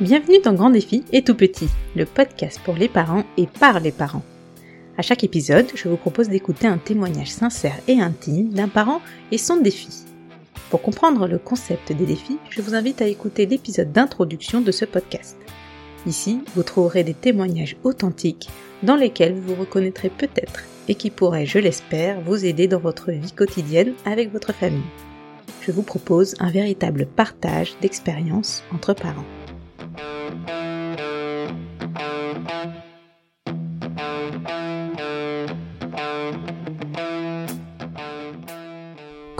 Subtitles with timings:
[0.00, 3.92] Bienvenue dans Grand Défi et Tout Petit, le podcast pour les parents et par les
[3.92, 4.22] parents.
[4.96, 9.36] À chaque épisode, je vous propose d'écouter un témoignage sincère et intime d'un parent et
[9.36, 9.88] son défi.
[10.70, 14.86] Pour comprendre le concept des défis, je vous invite à écouter l'épisode d'introduction de ce
[14.86, 15.36] podcast.
[16.06, 18.48] Ici, vous trouverez des témoignages authentiques
[18.82, 23.10] dans lesquels vous vous reconnaîtrez peut-être et qui pourraient, je l'espère, vous aider dans votre
[23.10, 24.80] vie quotidienne avec votre famille.
[25.60, 29.24] Je vous propose un véritable partage d'expériences entre parents.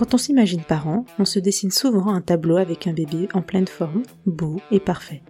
[0.00, 3.68] Quand on s'imagine parent, on se dessine souvent un tableau avec un bébé en pleine
[3.68, 5.22] forme, beau et parfait.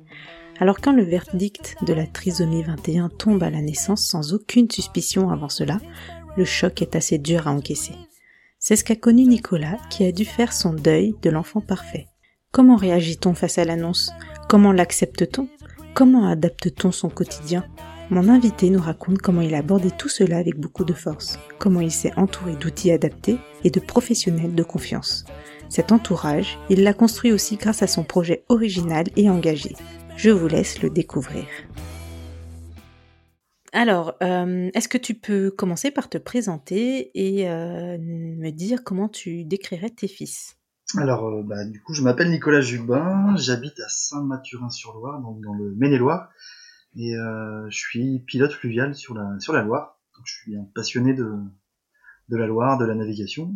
[0.61, 5.31] Alors quand le verdict de la trisomie 21 tombe à la naissance sans aucune suspicion
[5.31, 5.79] avant cela,
[6.37, 7.95] le choc est assez dur à encaisser.
[8.63, 12.09] C'est ce qu'a connu Nicolas qui a dû faire son deuil de l'enfant parfait.
[12.53, 14.13] Comment réagit-on face à l'annonce?
[14.51, 15.49] Comment l'accepte-t-on?
[15.95, 17.65] Comment adapte-t-on son quotidien?
[18.11, 21.81] Mon invité nous raconte comment il a abordé tout cela avec beaucoup de force, comment
[21.81, 25.25] il s'est entouré d'outils adaptés et de professionnels de confiance.
[25.71, 29.75] Cet entourage, il l'a construit aussi grâce à son projet original et engagé.
[30.17, 31.45] Je vous laisse le découvrir.
[33.73, 39.09] Alors, euh, est-ce que tu peux commencer par te présenter et euh, me dire comment
[39.09, 40.57] tu décrirais tes fils?
[40.97, 45.75] Alors, euh, bah, du coup, je m'appelle Nicolas Jubin, j'habite à Saint-Mathurin-sur-Loire, donc dans le
[45.77, 46.31] Maine-et-Loire
[46.97, 50.01] et je suis pilote fluvial sur la sur la Loire.
[50.17, 51.37] Donc, je suis un passionné de
[52.29, 53.55] de la Loire, de la navigation.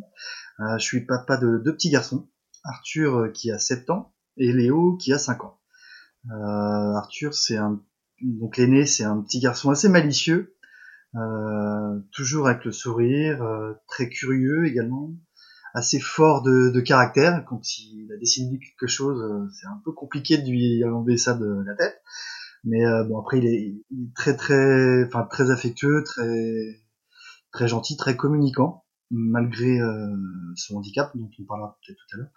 [0.60, 2.28] Je suis papa de deux petits garçons,
[2.62, 5.58] Arthur qui a 7 ans et Léo qui a 5 ans.
[6.30, 7.82] Arthur, c'est un
[8.24, 10.56] donc l'aîné, c'est un petit garçon assez malicieux,
[11.14, 15.12] euh, toujours avec le sourire, euh, très curieux également,
[15.74, 17.44] assez fort de, de, caractère.
[17.46, 21.62] Quand il a décidé quelque chose, c'est un peu compliqué de lui enlever ça de
[21.66, 22.00] la tête.
[22.64, 23.74] Mais euh, bon, après, il est,
[24.14, 26.80] très très, enfin très affectueux, très
[27.52, 30.16] très gentil, très communicant, malgré euh,
[30.56, 32.30] son handicap, dont on parlera peut-être tout à l'heure.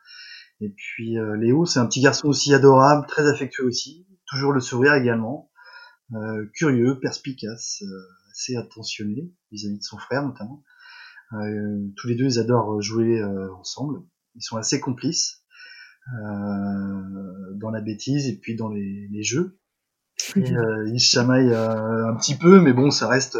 [0.59, 4.59] Et puis euh, Léo, c'est un petit garçon aussi adorable, très affectueux aussi, toujours le
[4.59, 5.49] sourire également,
[6.53, 7.83] curieux, perspicace,
[8.31, 10.63] assez attentionné vis-à-vis de son frère notamment.
[11.31, 14.01] tous les deux, ils adorent jouer ensemble.
[14.35, 15.43] Ils sont assez complices
[17.55, 19.59] dans la bêtise et puis dans les, les jeux.
[20.37, 23.37] Euh, ils se chamaillent euh, un petit peu, mais bon, ça reste,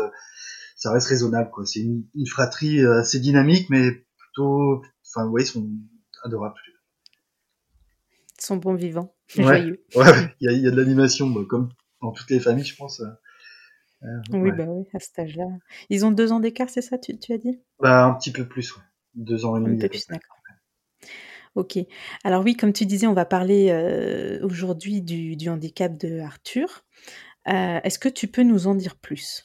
[0.76, 1.66] ça reste raisonnable, quoi.
[1.66, 5.70] C'est une, fratrie euh, assez dynamique, mais plutôt, enfin, voyez, ils sont
[6.24, 6.56] adorables.
[8.40, 9.44] Ils sont bons vivants, ouais.
[9.44, 9.84] joyeux.
[9.96, 11.70] Ouais, il y a, y a, de l'animation, bah, comme
[12.02, 13.02] dans toutes les familles, je pense.
[14.32, 15.48] oui, bah oui, à cet âge-là.
[15.90, 17.60] Ils ont deux ans d'écart, c'est ça, tu, tu, as dit?
[17.80, 18.84] Bah, un petit peu plus, ouais.
[19.16, 19.78] Deux ans et demi.
[19.78, 20.38] Un peu plus, d'accord.
[21.58, 21.80] Ok.
[22.24, 26.86] Alors oui, comme tu disais, on va parler euh, aujourd'hui du, du, handicap de Arthur.
[27.48, 29.44] Euh, Est-ce que tu peux nous en dire plus?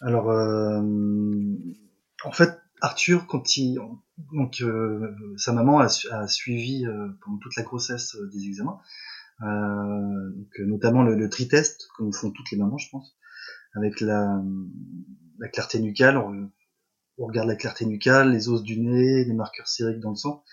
[0.00, 0.80] Alors, euh,
[2.22, 3.80] en fait, Arthur, quand il,
[4.32, 8.78] donc euh, sa maman a, a suivi euh, pendant toute la grossesse euh, des examens,
[9.40, 13.16] donc, notamment le, le tri-test, comme font toutes les mamans, je pense,
[13.74, 14.42] avec la,
[15.38, 16.16] la clarté nucale.
[16.16, 16.50] On,
[17.18, 20.44] on regarde la clarté nucale, les os du nez, les marqueurs sériques dans le sang.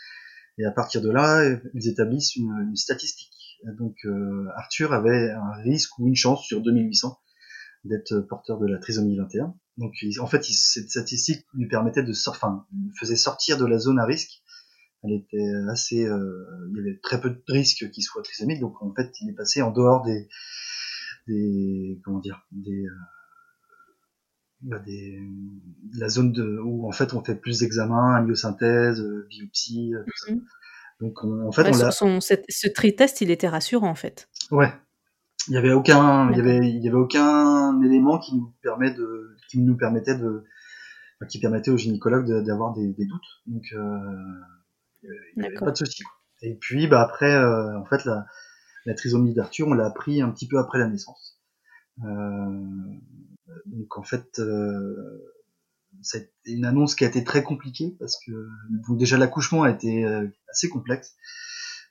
[0.57, 1.43] Et à partir de là,
[1.73, 3.59] ils établissent une, une statistique.
[3.77, 7.19] Donc euh, Arthur avait un risque ou une chance sur 2800
[7.83, 9.55] d'être porteur de la trisomie 21.
[9.77, 12.65] Donc en fait, cette statistique lui permettait de sortir, enfin,
[12.99, 14.41] faisait sortir de la zone à risque.
[15.05, 18.59] Elle était assez, euh, il y avait très peu de risques qu'il soit trisomique.
[18.59, 20.27] Donc en fait, il est passé en dehors des,
[21.27, 22.89] des comment dire, des euh,
[24.61, 25.19] bah, des,
[25.97, 30.31] la zone de, où en fait on fait plus d'examens, amyosynthèse, euh, biopsie, tout ça.
[30.33, 30.41] Mhm.
[31.01, 31.91] Donc on, en fait Ouais, on l'a.
[31.91, 34.29] son- cette- ce tri-test, il était rassurant en fait.
[34.51, 34.71] Ouais.
[35.47, 38.91] Il y avait aucun, il y avait, il y avait aucun élément qui nous permet
[38.91, 40.43] de, qui nous permettait de,
[41.29, 43.21] qui permettait au gynécologue de- d'avoir des, des doutes.
[43.45, 43.99] Donc euh,
[45.35, 46.03] il y avait- pas de souci.
[46.41, 48.25] Et puis bah après, euh, en fait la,
[48.85, 51.39] la trisomie d'Arthur, on l'a appris un petit peu après la naissance.
[52.03, 52.59] Euh,
[53.67, 54.95] donc en fait, euh,
[56.01, 58.31] c'est une annonce qui a été très compliquée parce que
[58.87, 60.03] donc déjà l'accouchement a été
[60.49, 61.15] assez complexe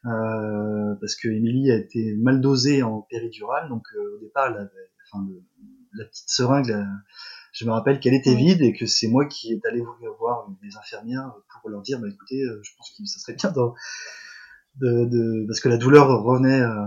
[0.05, 5.25] euh, parce que Émilie a été mal dosée en péridurale, donc euh, au départ, enfin,
[5.27, 5.43] le-
[5.97, 6.87] la petite seringue, la-
[7.55, 9.81] je me rappelle qu'elle était vide et que c'est moi qui est allé
[10.19, 13.51] voir les infirmières pour leur dire, bah écoutez, euh, je pense que ça serait bien
[13.53, 13.61] de,
[14.81, 16.85] de, de- parce que la douleur revenait, euh,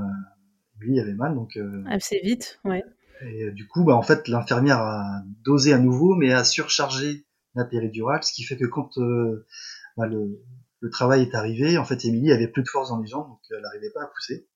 [0.81, 2.83] Émilie avait mal, donc euh, Assez vite, ouais.
[3.21, 7.25] et du coup, bah, en fait, l'infirmière a dosé à nouveau, mais a surchargé
[7.55, 9.47] la péridurale, ce qui fait que quand euh,
[9.95, 10.43] bah, le,
[10.81, 11.77] le travail est arrivé.
[11.77, 14.07] En fait, Émilie avait plus de force dans les jambes, donc elle n'arrivait pas à
[14.07, 14.47] pousser.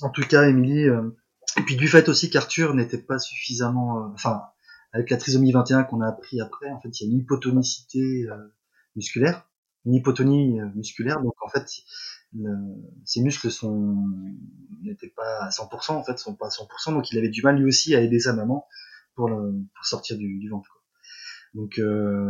[0.00, 1.10] En tout cas, Émilie, euh,
[1.58, 4.42] et puis du fait aussi qu'Arthur n'était pas suffisamment, euh, enfin,
[4.92, 8.26] avec la trisomie 21 qu'on a appris après, en fait, il y a une hypotonicité
[8.30, 8.36] euh,
[8.96, 9.48] musculaire,
[9.84, 11.66] une hypotonie musculaire, donc en fait,
[12.34, 12.54] le,
[13.04, 13.96] ses muscles sont
[14.82, 17.56] n'étaient pas à 100%, en fait, sont pas à 100%, donc il avait du mal
[17.56, 18.66] lui aussi à aider sa maman
[19.14, 20.70] pour, le, pour sortir du, du ventre.
[20.70, 20.82] Quoi.
[21.54, 21.78] Donc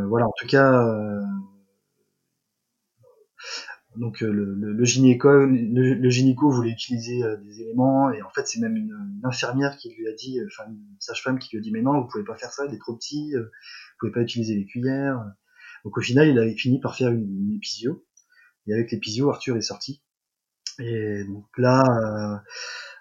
[0.09, 0.85] voilà, en tout cas
[3.99, 8.31] donc euh, le, le, le, gynéco, le, gynéco voulait utiliser euh, des éléments et en
[8.31, 11.51] fait c'est même une, une, infirmière qui lui a dit, euh, enfin une sage-femme qui
[11.51, 13.49] lui a dit mais non vous pouvez pas faire ça, il est trop petit, vous
[13.99, 15.23] pouvez pas utiliser les cuillères.
[15.85, 18.05] Donc au final il avait fini par faire une, une épisio
[18.67, 20.03] et avec l'épisio Arthur est sorti.
[20.79, 21.83] Et donc là,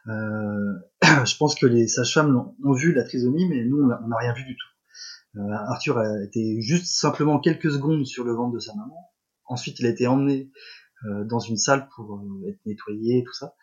[0.08, 0.74] euh, euh,
[1.26, 4.44] je pense que les sages-femmes ont, vu la trisomie mais nous on n'a rien vu
[4.46, 5.40] du tout.
[5.40, 9.12] Euh, Arthur a été juste simplement quelques secondes sur le ventre de sa maman.
[9.46, 10.52] Ensuite, il a été emmené
[11.04, 13.54] dans une salle pour euh, être nettoyé, tout ça,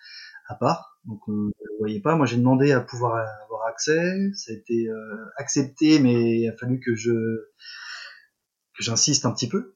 [0.48, 0.98] à part.
[1.04, 2.16] Donc on ne le voyait pas.
[2.16, 6.56] Moi j'ai demandé à pouvoir avoir accès, ça a été euh, accepté, mais il a
[6.56, 7.12] fallu que je
[8.76, 9.74] que j'insiste un petit peu.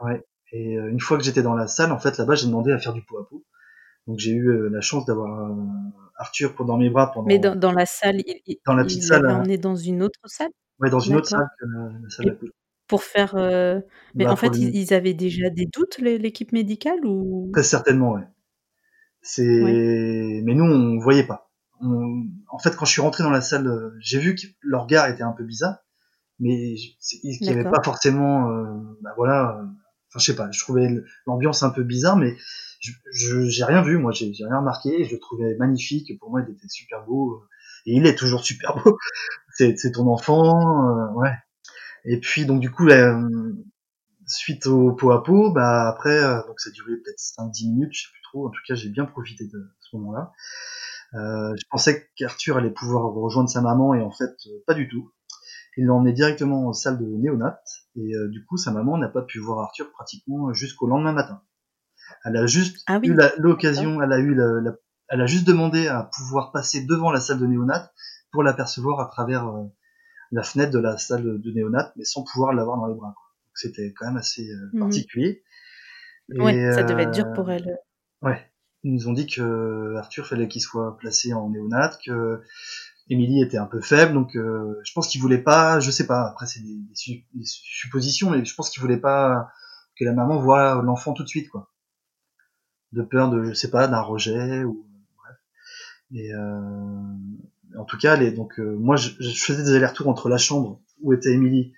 [0.00, 0.24] Ouais.
[0.52, 2.92] Et une fois que j'étais dans la salle, en fait là-bas j'ai demandé à faire
[2.92, 3.44] du pot à pot.
[4.06, 5.50] Donc j'ai eu la chance d'avoir
[6.16, 7.26] Arthur pour dans mes bras pendant.
[7.26, 9.26] Mais dans, dans la salle, il, dans la petite salle.
[9.26, 10.50] On est dans une autre salle?
[10.78, 12.38] Ouais, dans une autre salle que la, salle
[12.86, 13.34] pour faire.
[13.36, 13.80] Euh...
[14.14, 17.50] Mais bah, en fait, ils, ils, avaient déjà des doutes, l'équipe médicale ou?
[17.52, 18.24] Très certainement, ouais.
[19.22, 19.62] C'est.
[19.62, 20.42] Ouais.
[20.44, 21.50] Mais nous, on voyait pas.
[21.80, 22.24] On...
[22.50, 25.08] En fait, quand je suis rentré dans la salle, euh, j'ai vu que leur regard
[25.08, 25.78] était un peu bizarre,
[26.38, 28.50] mais qu'il n'y avait pas forcément.
[28.50, 28.64] Euh...
[29.02, 29.58] Bah voilà.
[29.58, 30.50] Euh, enfin, je sais pas.
[30.50, 30.88] Je trouvais
[31.26, 32.36] l'ambiance un peu bizarre, mais
[32.80, 33.98] je j'ai rien vu.
[33.98, 35.04] Moi, j'ai rien remarqué.
[35.04, 36.18] Je le trouvais magnifique.
[36.20, 37.42] Pour moi, il était super beau.
[37.86, 38.98] Et il est toujours super beau.
[39.56, 41.32] c'est ton enfant, euh, ouais.
[42.04, 42.88] Et puis donc du coup,
[44.26, 47.92] suite au pot à pot, bah après, euh, donc ça a duré peut-être 5-10 minutes,
[47.92, 48.46] je sais plus trop.
[48.46, 50.32] En tout cas, j'ai bien profité de ce moment-là.
[51.14, 54.88] Euh, je pensais qu'Arthur allait pouvoir rejoindre sa maman et en fait, euh, pas du
[54.88, 55.12] tout.
[55.76, 57.60] Il l'a emmené directement en salle de néonat
[57.96, 61.42] et euh, du coup, sa maman n'a pas pu voir Arthur pratiquement jusqu'au lendemain matin.
[62.24, 63.08] Elle a juste ah oui.
[63.08, 64.72] eu l'occasion, elle a eu la, la,
[65.08, 67.92] elle a juste demandé à pouvoir passer devant la salle de néonat
[68.30, 69.50] pour l'apercevoir à travers
[70.34, 73.14] la fenêtre de la salle de néonat, mais sans pouvoir l'avoir dans les bras.
[73.54, 74.80] C'était quand même assez euh, mmh.
[74.80, 75.44] particulier.
[76.30, 77.78] Ouais, ça devait être dur pour elle.
[78.20, 78.50] Ouais.
[78.82, 82.42] Ils nous ont dit que Arthur fallait qu'il soit placé en néonat, que
[83.08, 86.26] Émilie était un peu faible, donc euh, je pense qu'il voulait pas, je sais pas,
[86.28, 89.48] après c'est des, des, su des, suppositions, mais je pense qu'il voulait pas
[89.96, 91.70] que la maman voit l'enfant tout de suite, quoi.
[92.92, 94.86] De peur de, je sais pas, d'un rejet ou
[95.16, 95.36] bref.
[96.12, 96.58] Et euh,
[97.78, 100.80] en tout cas, les, donc euh, moi, je, je, faisais des allers-retours entre la chambre
[101.00, 101.72] où était Émilie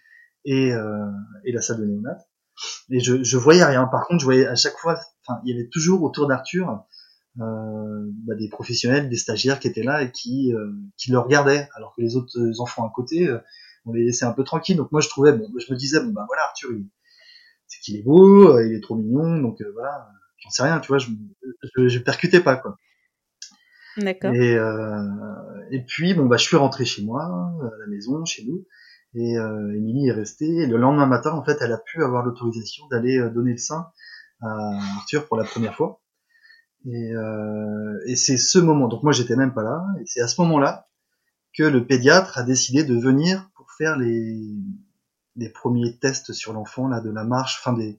[0.45, 1.07] et, euh,
[1.45, 2.19] et la salle de néonat,
[2.91, 3.87] et je, je voyais rien.
[3.87, 6.85] Par contre, je voyais à chaque fois, enfin, il y avait toujours autour d'Arthur
[7.41, 11.69] euh, bah, des professionnels, des stagiaires qui étaient là et qui euh, qui le regardaient,
[11.75, 13.39] alors que les autres enfants à côté, euh,
[13.85, 14.77] on les laissait un peu tranquilles.
[14.77, 16.71] Donc moi, je trouvais, bon, je me disais, bon bah voilà, Arthur,
[17.67, 20.99] c'est qu'il est beau, il est trop mignon, donc voilà, j'en sais rien, tu vois,
[20.99, 21.09] je,
[21.77, 22.79] je, je percutais pas quoi.
[23.97, 24.35] D'accord.
[24.35, 25.03] Et, euh,
[25.71, 28.65] et puis, bon, bah, je suis rentré chez moi, à la maison, chez nous.
[29.15, 30.63] Et euh, Émilie est restée.
[30.63, 33.59] Et le lendemain matin, en fait, elle a pu avoir l'autorisation d'aller euh, donner le
[33.59, 33.87] sein
[34.41, 36.01] à Arthur pour la première fois.
[36.85, 40.29] Et, euh, et c'est ce moment, donc moi j'étais même pas là, et c'est à
[40.29, 40.87] ce moment-là
[41.57, 44.55] que le pédiatre a décidé de venir pour faire les,
[45.35, 47.95] les premiers tests sur l'enfant, là, de la marche, enfin des,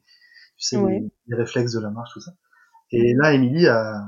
[0.58, 2.32] tu sais, les, les, réflexes de la marche, tout ça.
[2.92, 4.08] Et là, Émilie a,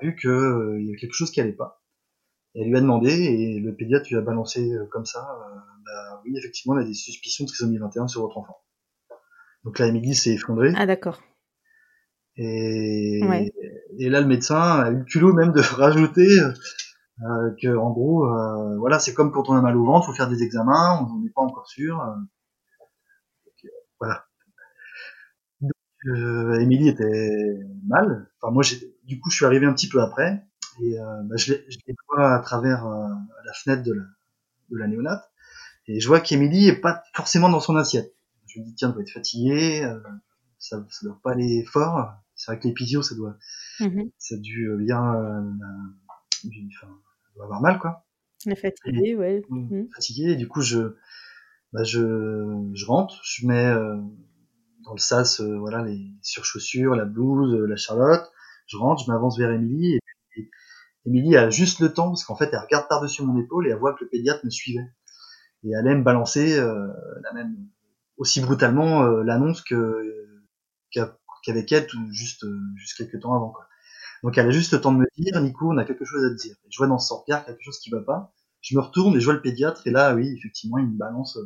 [0.00, 1.82] vu qu'il euh, y a quelque chose qui allait pas.
[2.54, 5.58] Et elle lui a demandé, et le pédiatre lui a balancé euh, comme ça, euh,
[5.84, 8.58] bah oui, effectivement, on a des suspicions de trisomie 21 sur votre enfant.
[9.64, 10.72] Donc là, Émilie s'est effondrée.
[10.76, 11.20] Ah d'accord.
[12.36, 13.52] Et, ouais.
[13.98, 18.28] et là, le médecin a eu le culot même de rajouter euh, que, en gros,
[18.78, 21.30] voilà, c'est comme quand on a mal au ventre, faut faire des examens, on n'est
[21.30, 21.96] pas encore sûr.
[23.46, 24.26] Donc, voilà.
[26.06, 28.30] Euh, Émilie était mal.
[28.40, 28.62] Enfin, moi,
[29.04, 30.46] du coup, je suis arrivé un petit peu après.
[30.82, 33.08] Et euh, bah, je, les, je les vois à travers euh,
[33.44, 34.04] la fenêtre de la,
[34.70, 35.30] de la néonate.
[35.86, 38.14] Et je vois qu'Émilie est pas forcément dans son assiette.
[38.46, 39.84] Je me dis, tiens, elle doit être fatiguée.
[39.84, 40.00] Euh,
[40.58, 42.12] ça, ça doit pas aller fort.
[42.34, 43.36] C'est vrai que l'épisio, ça doit,
[43.80, 44.10] mm -hmm.
[44.18, 46.88] ça a dû bien, enfin,
[47.36, 48.04] doit avoir mal, quoi.
[48.46, 49.42] La fatiguée, ouais.
[49.48, 49.84] Mmh.
[49.94, 50.32] Fatiguée.
[50.32, 50.96] Et du coup, je,
[51.72, 53.72] bah, je, je rentre, je mets
[54.84, 58.30] dans le sas, euh, voilà, les surchaussures, la blouse, euh, la charlotte.
[58.66, 59.98] Je rentre, je m'avance vers Émilie
[60.36, 60.50] et
[61.06, 63.78] Émilie a juste le temps parce qu'en fait elle regarde par-dessus mon épaule et elle
[63.78, 64.86] voit que le pédiatre me suivait.
[65.64, 66.88] Et elle aime balancer euh,
[67.22, 67.54] la même
[68.16, 70.28] aussi brutalement euh, l'annonce que
[71.42, 73.66] qu'avec elle, tout, juste, juste quelques temps avant, quoi.
[74.22, 76.30] Donc elle a juste le temps de me dire, Nico, on a quelque chose à
[76.30, 76.56] te dire.
[76.70, 78.32] Je vois dans son regard quelque chose qui va pas.
[78.62, 81.36] Je me retourne et je vois le pédiatre, et là, oui, effectivement, il me balance,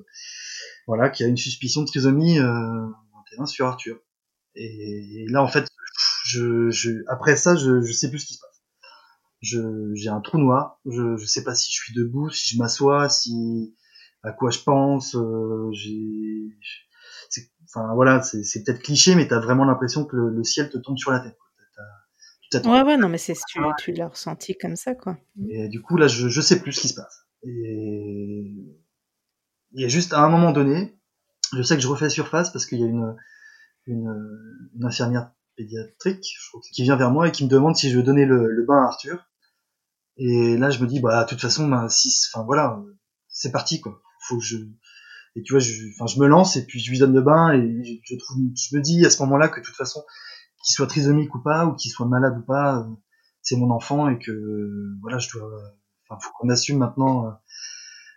[0.86, 2.86] voilà, qu'il y a une suspicion de trisomie euh,
[3.38, 3.98] 21 sur Arthur.
[4.54, 5.68] Et, là, en fait,
[6.24, 8.62] je, je, après ça, je, je sais plus ce qui se passe.
[9.40, 10.80] Je, j'ai un trou noir.
[10.84, 13.76] Je, je sais pas si je suis debout, si je m'assois, si
[14.22, 15.14] à quoi je pense.
[15.14, 16.56] Euh, j'ai,
[17.66, 20.98] enfin voilà, c'est, c'est peut-être cliché, mais t'as vraiment l'impression que le, ciel te tombe
[20.98, 21.36] sur la tête.
[22.64, 25.16] ouais, ouais, non, mais c'est tu, tu l'as ressenti comme ça, quoi.
[25.48, 27.26] Et du coup, là, je, je sais plus ce qui se passe.
[27.44, 28.74] Et
[29.72, 30.97] il y a juste à un moment donné,
[31.56, 33.16] je sais que je refais surface parce qu'il y a une,
[33.86, 36.24] une, une infirmière pédiatrique,
[36.72, 38.82] qui vient vers moi et qui me demande si je veux donner le, le bain
[38.82, 39.26] à Arthur.
[40.16, 42.80] Et là, je me dis, bah, de toute façon, bah, si, enfin, voilà,
[43.28, 44.00] c'est parti, quoi.
[44.20, 44.56] Faut que je,
[45.36, 47.52] et tu vois, je, enfin, je me lance et puis je lui donne le bain
[47.52, 50.04] et je, trouve, je me dis à ce moment-là que de toute façon,
[50.64, 52.88] qu'il soit trisomique ou pas, ou qu'il soit malade ou pas,
[53.42, 55.48] c'est mon enfant et que, voilà, je dois,
[56.08, 57.30] enfin, faut qu'on assume maintenant, euh,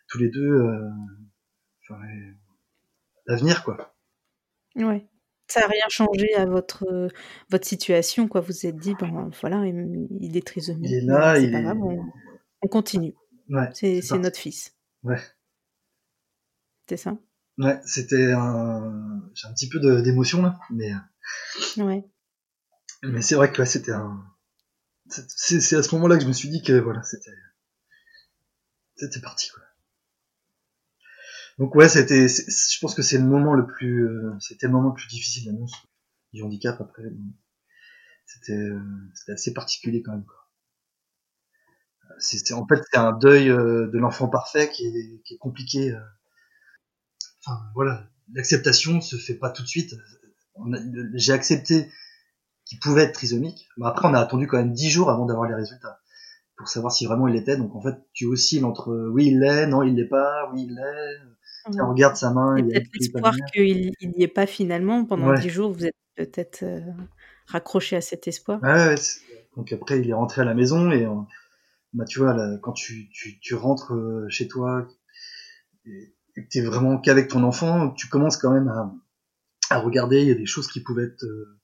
[0.09, 0.89] tous les deux, euh,
[3.31, 3.95] l'avenir, quoi.
[4.75, 5.07] Ouais.
[5.47, 7.09] Ça n'a rien changé à votre, euh,
[7.49, 8.41] votre situation, quoi.
[8.41, 10.89] Vous vous êtes dit, bon, voilà, il, est trisomique.
[10.89, 11.77] Il est là, il pas grave,
[12.61, 13.13] on, continue.
[13.49, 14.73] Ouais, c'est notre fils.
[15.03, 15.19] Ouais.
[16.87, 17.17] C'est ça
[17.57, 19.21] Ouais, c'était un...
[19.33, 20.93] J'ai un petit peu d'émotion, là, mais...
[21.77, 22.05] Euh, ouais.
[23.03, 24.23] Mais c'est vrai que là, c'était un...
[25.09, 27.31] C'est à ce moment-là que je me suis dit que, voilà, c'était...
[28.95, 29.63] C'était parti, quoi.
[31.61, 34.89] Donc ouais, c'était, je pense que c'est le moment le plus, euh, c'était le moment
[34.89, 35.73] le plus difficile d'annonce
[36.33, 37.03] du handicap après.
[38.25, 38.81] C'était, euh,
[39.13, 40.25] c'était assez particulier quand même.
[40.25, 40.49] Quoi.
[42.17, 45.95] C'est, en fait, c'est un deuil euh, de l'enfant parfait qui est, qui est compliqué.
[47.45, 49.93] Enfin voilà, l'acceptation se fait pas tout de suite.
[51.13, 51.91] J'ai accepté
[52.65, 53.69] qu'il pouvait être trisomique.
[53.77, 55.99] Mais après, on a attendu quand même dix jours avant d'avoir les résultats
[56.57, 57.57] pour savoir si vraiment il l'était.
[57.57, 60.73] Donc en fait, tu oscilles entre oui il l'est, non il l'est pas, oui il
[60.73, 61.31] l'est
[61.65, 62.57] on regarde sa main.
[62.57, 65.05] Il y a peut-être l'espoir qu'il n'y ait pas finalement.
[65.05, 66.81] Pendant dix jours, vous êtes peut-être euh,
[67.47, 68.61] raccroché à cet espoir.
[68.63, 68.95] Ouais,
[69.55, 71.07] donc après, il est rentré à la maison et
[71.93, 74.87] bah, tu vois, là, quand tu, tu, tu, rentres euh, chez toi
[75.85, 78.93] et, que tu es vraiment qu'avec ton enfant, tu commences quand même à,
[79.69, 80.21] à, regarder.
[80.21, 81.23] Il y a des choses qui pouvaient être.
[81.23, 81.59] Euh,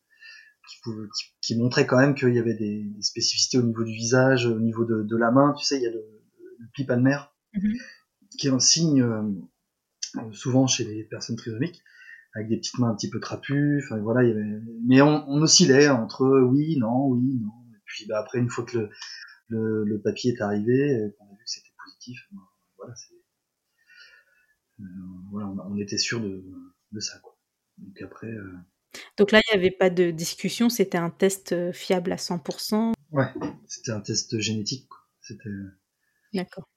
[0.67, 1.07] qui, pouvaient,
[1.41, 4.59] qui, montraient quand même qu'il y avait des, des, spécificités au niveau du visage, au
[4.59, 5.53] niveau de, de, la main.
[5.57, 6.03] Tu sais, il y a le,
[6.59, 7.75] le pli palmaire, mmh
[8.37, 9.01] qui est un signe
[10.31, 11.83] souvent chez les personnes trisomiques,
[12.33, 13.81] avec des petites mains un petit peu trapues.
[13.83, 14.61] Enfin voilà, il y avait...
[14.85, 17.51] mais on, on, oscillait entre oui, non, oui, non.
[17.73, 18.89] Et puis bah, après, une fois que le,
[19.47, 22.19] le, le papier est arrivé, qu'on a vu que c'était positif,
[22.77, 22.93] voilà,
[24.79, 24.83] euh,
[25.31, 26.43] voilà, on, était sûr de,
[26.91, 27.19] de, ça.
[27.19, 27.37] Quoi.
[27.77, 28.27] Donc après.
[28.27, 28.57] Euh...
[29.17, 32.93] Donc là, il n'y avait pas de discussion, c'était un test euh, fiable à 100%.
[33.11, 33.33] Ouais,
[33.67, 34.87] c'était un test génétique.
[35.21, 35.49] C'était.
[36.33, 36.69] D'accord.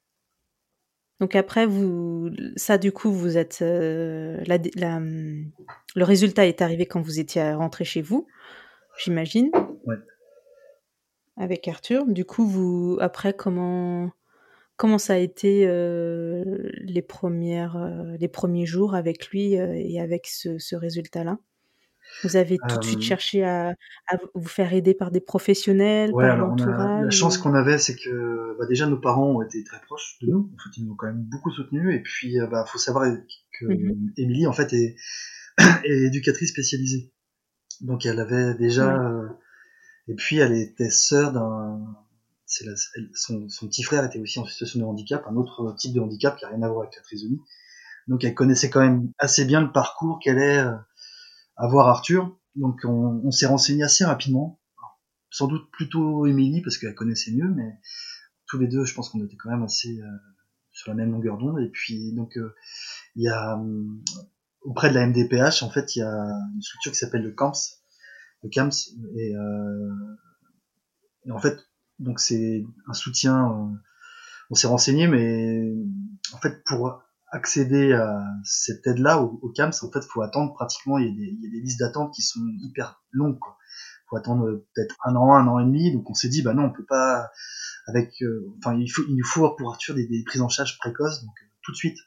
[1.21, 6.87] Donc après, vous, ça du coup, vous êtes, euh, la, la, le résultat est arrivé
[6.87, 8.27] quand vous étiez rentré chez vous,
[8.99, 9.51] j'imagine.
[9.85, 9.97] Ouais.
[11.37, 12.07] Avec Arthur.
[12.07, 14.11] Du coup, vous, après, comment,
[14.77, 16.43] comment ça a été euh,
[16.81, 21.39] les premières, euh, les premiers jours avec lui et avec ce, ce résultat-là?
[22.23, 23.71] Vous avez tout de suite euh, cherché à,
[24.09, 28.57] à, vous faire aider par des professionnels, par l'entourage La chance qu'on avait, c'est que
[28.59, 30.51] bah, déjà nos parents ont été très proches de nous.
[30.55, 31.95] En fait, ils nous ont quand même beaucoup soutenus.
[31.95, 33.11] Et puis, il euh, bah, faut savoir
[33.59, 34.97] que mmh en fait, est,
[35.85, 37.13] est, éducatrice spécialisée.
[37.81, 39.01] Donc, elle avait déjà.
[39.01, 39.29] Euh,
[40.09, 41.97] et puis, elle était sœur d'un.
[43.15, 46.37] Son, son, petit frère était aussi en situation de handicap, un autre type de handicap
[46.37, 47.41] qui a rien à voir avec la trisomie.
[48.09, 50.65] Donc, elle connaissait quand même assez bien le parcours qu'elle est
[51.61, 52.37] à voir Arthur.
[52.57, 54.59] Donc on, s'est renseigné assez rapidement.
[55.31, 57.79] sans doute plutôt Émilie parce qu'elle connaissait mieux, mais
[58.47, 60.07] tous les deux, je pense qu'on était quand même assez euh,
[60.73, 61.61] sur la même longueur d'onde.
[61.61, 62.55] Et puis donc euh,
[63.15, 63.85] il y a euh,
[64.63, 66.13] auprès de la MDPH, en fait, il y a
[66.55, 67.53] une structure qui s'appelle le CAMS,
[68.43, 68.73] le CAMS,
[69.17, 69.35] et,
[71.27, 71.59] et en fait,
[71.99, 73.79] donc c'est un soutien.
[74.51, 75.73] on s'est renseigné, mais
[76.33, 80.99] en fait pour accéder à cette aide-là au, au, CAMS, en fait, faut attendre pratiquement,
[80.99, 83.57] il y a des, il y a des listes d'attente qui sont hyper longues, quoi.
[84.09, 85.93] Faut attendre euh, peut-être un an, un an et demi.
[85.93, 87.31] Donc on s'est dit, bah non, on peut pas,
[87.87, 90.79] avec, euh, enfin, il faut, il nous faut pour Arthur des, des prises en charge
[90.79, 91.99] précoces, donc euh, tout de suite.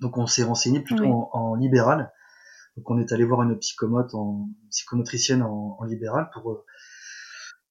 [0.00, 2.12] Donc on s'est renseigné plutôt en, en, libéral.
[2.76, 6.64] Donc on est allé voir une psychomote, en psychomotricienne en, en libéral pour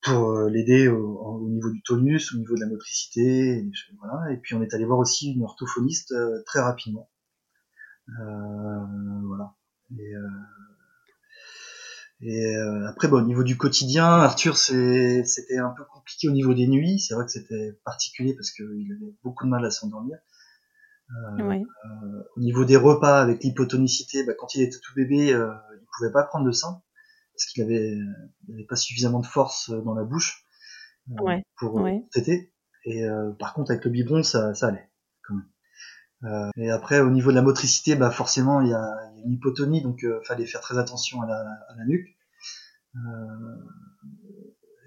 [0.01, 4.32] pour euh, l'aider au, niveau du tonus, au niveau de la motricité, et, voilà.
[4.32, 7.10] Et puis on est allé voir aussi une orthophoniste euh, très rapidement.
[8.10, 8.86] Euh,
[9.27, 9.56] voilà.
[9.98, 10.13] Et,
[12.22, 16.53] Et euh, après, bon, au niveau du quotidien, Arthur, c'était un peu compliqué au niveau
[16.53, 17.00] des nuits.
[17.00, 20.18] C'est vrai que c'était particulier parce qu'il avait beaucoup de mal à s'endormir.
[21.12, 25.53] Euh, euh, au niveau des repas, avec l'hypotonicité, bah, quand il était tout bébé, euh,
[25.74, 26.82] il pouvait pas prendre de sein
[27.39, 27.98] parce qu'il avait,
[28.53, 30.46] avait pas suffisamment de force dans la bouche
[31.58, 32.05] pour ouais.
[32.12, 32.53] téter.
[32.86, 33.08] Et
[33.39, 34.89] par contre, avec le biberon, ça, ça allait.
[35.24, 36.51] Quand même.
[36.58, 40.03] et après, au niveau de la motricité, bah forcément, il y a, une hypotonie, donc
[40.03, 42.08] euh, fallait faire très attention à la, à la nuque.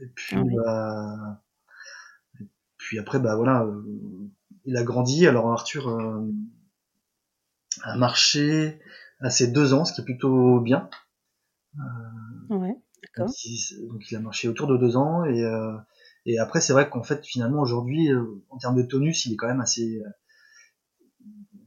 [0.01, 1.43] et puis, bah,
[2.41, 2.45] et
[2.77, 3.67] puis après, bah voilà,
[4.65, 5.27] il a grandi.
[5.27, 6.31] Alors Arthur euh,
[7.83, 8.81] a marché
[9.21, 10.91] à ses deux ans, ce qui est plutôt bien.
[11.79, 13.33] Euh, ouais, d'accord.
[13.89, 15.77] Donc il a marché autour de deux ans et euh,
[16.27, 18.11] et après c'est vrai qu'en fait finalement aujourd'hui
[18.51, 20.03] en termes de tonus il est quand même assez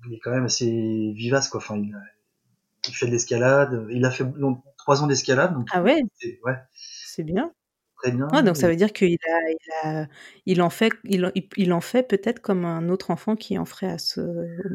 [0.07, 1.59] il est quand même assez vivace quoi.
[1.59, 1.95] Enfin il,
[2.88, 3.88] il fait de l'escalade.
[3.91, 4.25] Il a fait
[4.77, 5.55] trois ans d'escalade.
[5.71, 6.03] Ah ouais?
[6.43, 6.57] Ouais.
[6.74, 7.51] C'est bien
[8.12, 9.17] donc ça veut dire qu'il
[9.83, 10.05] a,
[10.45, 13.88] il en fait, il, il en fait peut-être comme un autre enfant qui en ferait
[13.88, 14.21] à, ce,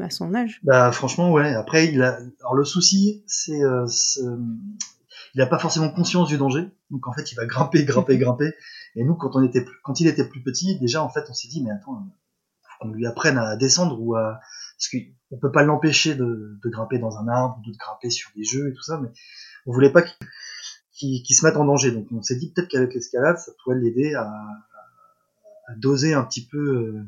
[0.01, 0.59] à son âge.
[0.63, 1.53] Bah franchement ouais.
[1.53, 3.85] Après il a, alors le souci c'est, euh,
[5.33, 6.69] il n'a pas forcément conscience du danger.
[6.89, 8.53] Donc en fait il va grimper, grimper, grimper.
[8.95, 11.47] Et nous quand on était, quand il était plus petit, déjà en fait on s'est
[11.47, 12.07] dit mais attends,
[12.63, 14.39] faut qu'on lui apprenne à descendre ou à,
[14.77, 18.31] parce qu'on peut pas l'empêcher de, de grimper dans un arbre ou de grimper sur
[18.35, 19.09] des jeux et tout ça, mais
[19.65, 20.15] on voulait pas qu'il
[21.01, 21.91] qui, qui se mettent en danger.
[21.91, 26.45] Donc on s'est dit peut-être qu'avec l'escalade, ça pourrait l'aider à, à, doser un petit
[26.45, 27.03] peu euh,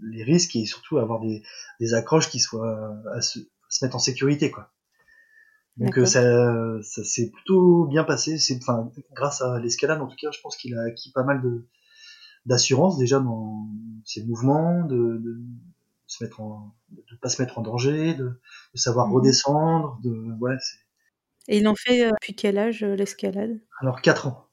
[0.00, 1.42] les risques et surtout avoir des,
[1.80, 4.70] des accroches qui soient à se, se, mettre en sécurité quoi.
[5.80, 6.22] Donc euh, ça,
[6.82, 8.38] ça s'est plutôt bien passé.
[8.38, 11.42] C'est enfin grâce à l'escalade en tout cas, je pense qu'il a acquis pas mal
[11.42, 11.66] de
[12.46, 13.66] d'assurance déjà dans
[14.04, 15.40] ses mouvements, de, de
[16.06, 18.24] se mettre en, de pas se mettre en danger, de,
[18.74, 20.10] de savoir mmh redescendre, de
[20.40, 20.56] ouais
[21.48, 23.60] et il en fait euh, depuis quel âge euh, l'escalade?
[23.80, 24.46] Alors 4 ans.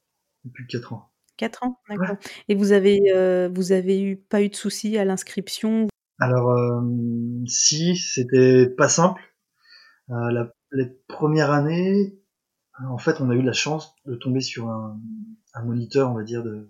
[0.46, 1.12] Depuis 4 ans.
[1.38, 2.16] 4 ans, d'accord.
[2.48, 5.88] Et vous avez, euh, vous avez eu, pas eu de soucis à l'inscription?
[6.20, 6.82] Alors,
[7.46, 9.22] si, c'était pas simple.
[10.08, 12.20] la, les premières années,
[12.90, 15.00] en fait, on a eu la chance de tomber sur un,
[15.54, 16.68] un moniteur, on va dire, de,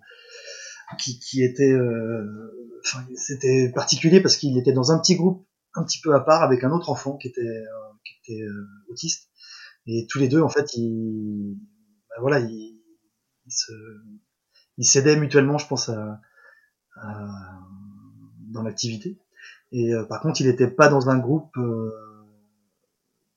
[0.98, 1.76] qui, qui était,
[3.14, 6.64] c'était particulier parce qu'il était dans un petit groupe un petit peu à part avec
[6.64, 7.64] un autre enfant qui était,
[8.04, 8.42] qui était
[8.88, 9.28] autiste.
[9.86, 11.58] Et tous les deux, en fait, ils,
[12.08, 12.80] bah voilà, ils
[13.48, 13.72] se,
[14.76, 16.20] ils s'aidaient mutuellement, je pense, à,
[16.96, 17.58] à
[18.50, 19.18] dans l'activité.
[19.72, 21.90] Et euh, par contre, il n'était pas dans un groupe, euh,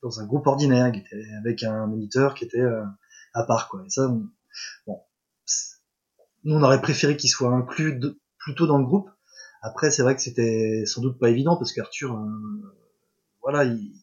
[0.02, 0.92] dans un groupe ordinaire.
[0.94, 2.84] Il était avec un moniteur qui était euh,
[3.34, 3.84] à part, quoi.
[3.86, 4.08] Et ça,
[4.88, 5.00] bon,
[6.44, 9.10] nous, on aurait préféré qu'il soit inclus de, plutôt dans le groupe.
[9.62, 12.20] Après, c'est vrai que c'était sans doute pas évident parce qu'Arthur,
[13.42, 13.94] voilà, il,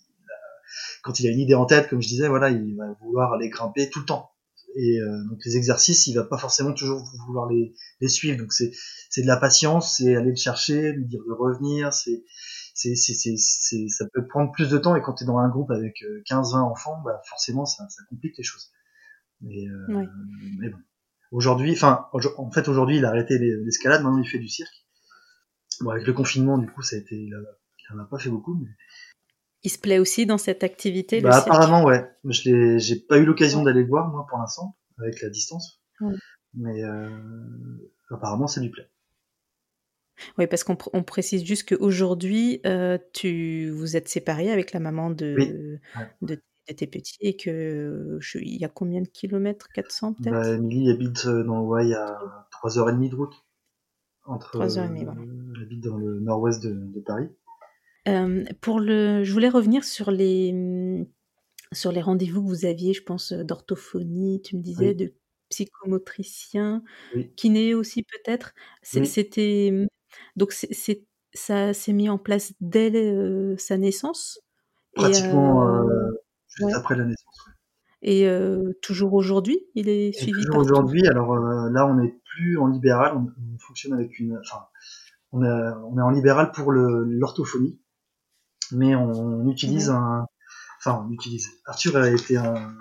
[1.03, 3.49] quand il a une idée en tête, comme je disais, voilà, il va vouloir aller
[3.49, 4.31] grimper tout le temps.
[4.77, 8.39] Et euh, donc les exercices, il va pas forcément toujours vouloir les, les suivre.
[8.39, 8.71] Donc c'est
[9.11, 11.93] c'est de la patience, c'est aller le chercher, lui dire de revenir.
[11.93, 12.25] C'est
[12.79, 14.95] c'est c'est c'est ça peut prendre plus de temps.
[14.97, 18.03] Et quand tu es dans un groupe avec 15-20 euh, enfants, bah forcément ça ça
[18.09, 18.71] complique les choses.
[19.41, 20.07] Mais, euh,
[20.59, 20.79] mais bon.
[21.31, 24.87] Aujourd'hui, enfin, en fait, aujourd'hui, il a arrêté l'escalade, maintenant il fait du cirque.
[25.81, 28.55] Bon, avec le confinement, du coup, ça a été, il, a, a pas fait beaucoup,
[28.55, 28.69] mais,
[29.65, 32.09] il se plaît aussi dans cette activité bah, Apparemment, ouais.
[32.25, 35.83] Je l'ai, j'ai pas eu l'occasion d'aller le voir, moi, pour l'instant, avec la distance.
[36.55, 37.11] Mais euh,
[38.11, 38.89] apparemment, ça lui plaît.
[40.39, 45.11] Oui, parce qu'on on précise juste qu'aujourd'hui, euh, tu vous êtes séparé avec la maman
[45.11, 45.79] de,
[46.23, 46.41] de,
[46.75, 49.69] tes petits et que il y a combien de kilomètres?
[49.75, 52.19] 400 peut-être bah, Emily habite euh, dans y a
[52.53, 53.35] 3h30 de route.
[54.25, 55.21] Entre, 3h30, voilà.
[55.57, 57.29] Elle habite dans le nord-ouest de, de Paris.
[58.09, 61.07] Euh, pour le, je voulais revenir sur les,
[61.73, 65.13] sur les rendez-vous que vous aviez, je pense, euh, d'orthophonie, tu me disais, de
[65.51, 66.83] psychomotricien,
[67.37, 68.55] kiné aussi peut-être.
[68.83, 69.89] C'était
[70.37, 74.41] donc c'est ça s'est mis en place dès euh, sa naissance.
[74.95, 75.69] Pratiquement
[76.49, 77.51] juste après la naissance.
[78.03, 78.29] Et
[78.83, 81.07] toujours aujourd'hui, il est suivi Toujours aujourd'hui.
[81.07, 84.65] Alors là, on n'est plus en libéral, on, fonctionne avec une, enfin,
[85.33, 87.79] on, on est en libéral pour l'orthophonie
[88.73, 90.27] mais on utilise un,
[90.79, 91.49] enfin on utilise.
[91.67, 92.77] Arthur a été un,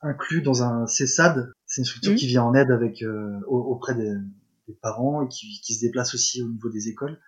[0.00, 4.12] inclus dans un CESAD, c'est une structure qui vient en aide avec euh, auprès des,
[4.68, 7.18] des, parents et qui, qui, se déplace aussi au niveau des écoles.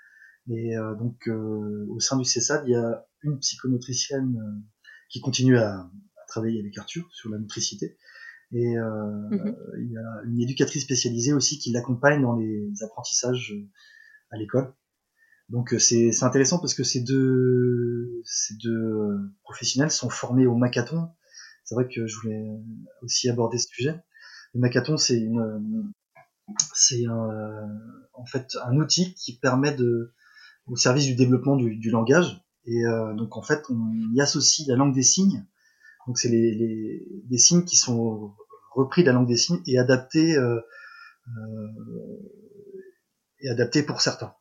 [0.48, 4.64] Et euh, donc euh, au sein du CESAD, il y a une psychomotricienne
[5.08, 7.96] qui continue à, à, travailler avec Arthur sur la motricité.
[8.52, 13.54] Et mmh il y a une éducatrice spécialisée aussi qui l'accompagne dans les apprentissages
[14.30, 14.74] à l'école.
[15.50, 21.08] Donc euh, c'est intéressant parce que ces deux, ces deux professionnels sont formés au Macathon.
[21.64, 22.46] c'est vrai que je voulais
[23.02, 24.00] aussi aborder ce sujet.
[24.54, 25.92] Le Macathon, c'est une,
[26.74, 30.12] c'est en fait un outil qui permet de,
[30.66, 32.44] au service du développement du, du langage.
[32.66, 35.46] Et euh, donc en fait, on y associe la langue des signes.
[36.06, 38.34] Donc c'est les, signes qui sont
[38.72, 40.60] repris de la langue des signes et adaptés euh,
[41.28, 41.68] euh,
[43.74, 44.34] et pour certains.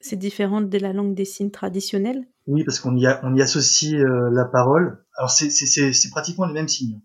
[0.00, 2.26] C'est différent de la langue des signes traditionnelle?
[2.46, 5.04] Oui, parce qu'on y, a, on y associe euh, la parole.
[5.16, 7.00] Alors c'est pratiquement les mêmes signes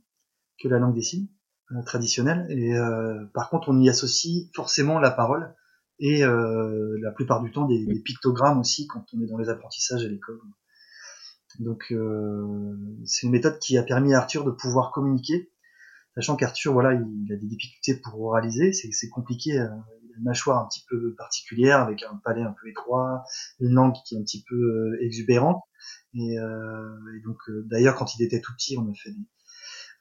[0.62, 1.28] que la langue des signes
[1.86, 2.46] traditionnelle.
[2.50, 5.54] Et euh, par contre, on y associe forcément la parole
[6.00, 9.50] et euh, la plupart du temps des, des, pictogrammes aussi quand on est dans les
[9.50, 10.40] apprentissages à l'école.
[11.60, 15.52] Donc euh, c'est une méthode qui a permis à Arthur de pouvoir communiquer,
[16.16, 20.64] sachant qu'Arthur voilà il a des difficultés pour oraliser, c'est compliqué, il a une mâchoire
[20.64, 23.24] un petit peu particulière avec un palais un peu étroit,
[23.60, 25.62] une langue qui est un petit peu exubérante.
[26.14, 29.26] Et, euh, et donc euh, d'ailleurs quand il était tout petit, on a fait des,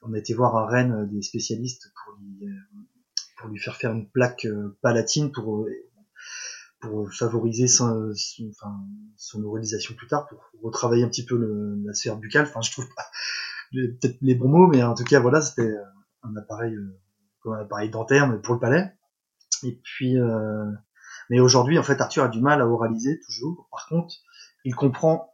[0.01, 2.47] on a été voir à Rennes des spécialistes pour lui
[3.37, 4.47] pour lui faire faire une plaque
[4.81, 5.67] palatine pour
[6.81, 8.11] pour favoriser son,
[8.49, 8.83] enfin,
[9.15, 12.47] son oralisation plus tard, pour retravailler un petit peu le, la sphère buccale.
[12.47, 13.05] Enfin, je trouve pas
[13.71, 15.75] peut-être les bons mots, mais en tout cas, voilà, c'était
[16.23, 16.99] un appareil, euh,
[17.39, 18.91] comme un appareil dentaire, mais pour le palais.
[19.63, 20.65] Et puis, euh,
[21.29, 23.67] mais aujourd'hui, en fait, Arthur a du mal à oraliser toujours.
[23.69, 24.15] Par contre,
[24.65, 25.33] il comprend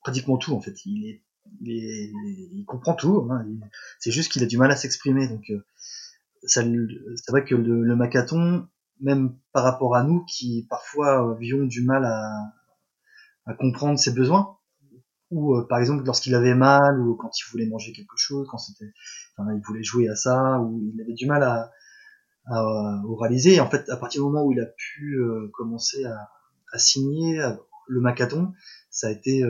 [0.00, 0.54] pratiquement tout.
[0.54, 1.24] En fait, il est,
[1.62, 3.28] il, comprend tout.
[3.30, 3.44] Hein.
[3.98, 5.28] C'est juste qu'il a du mal à s'exprimer.
[5.28, 5.64] Donc, euh,
[6.42, 6.62] c'est
[7.30, 8.68] vrai que le, le macathon,
[9.00, 14.56] même par rapport à nous qui parfois avions du mal à, comprendre ses besoins
[15.30, 18.58] ou euh, par exemple lorsqu'il avait mal ou quand il voulait manger quelque chose quand
[19.38, 21.70] il voulait jouer à ça ou il avait du mal à,
[23.04, 26.28] oraliser en fait à partir du moment où il a pu euh, commencer à,
[26.72, 27.40] à, signer
[27.88, 28.52] le macathon
[28.90, 29.42] ça a été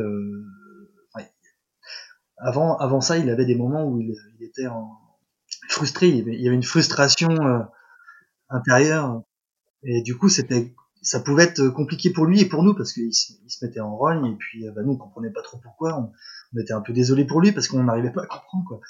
[2.39, 4.67] avant avant ça il avait des moments où il, était
[5.69, 7.61] frustré il y avait une frustration euh,
[8.49, 9.23] intérieure
[9.87, 13.15] et du coup, c'était, ça pouvait être compliqué pour lui et pour nous parce qu'il
[13.15, 15.99] se, mettait en rogne et puis bah, nous on comprenait pas trop pourquoi.
[15.99, 16.13] On,
[16.59, 18.81] était un peu désolé pour lui parce qu'on n'arrivait pas à comprendre quoi.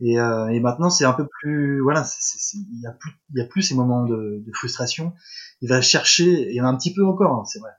[0.00, 2.04] Et, euh, maintenant c'est un peu plus, voilà,
[2.54, 5.14] il y a plus, y a plus ces moments de, frustration.
[5.60, 7.70] Il va chercher, il y en a un petit peu encore, hein, c'est vrai.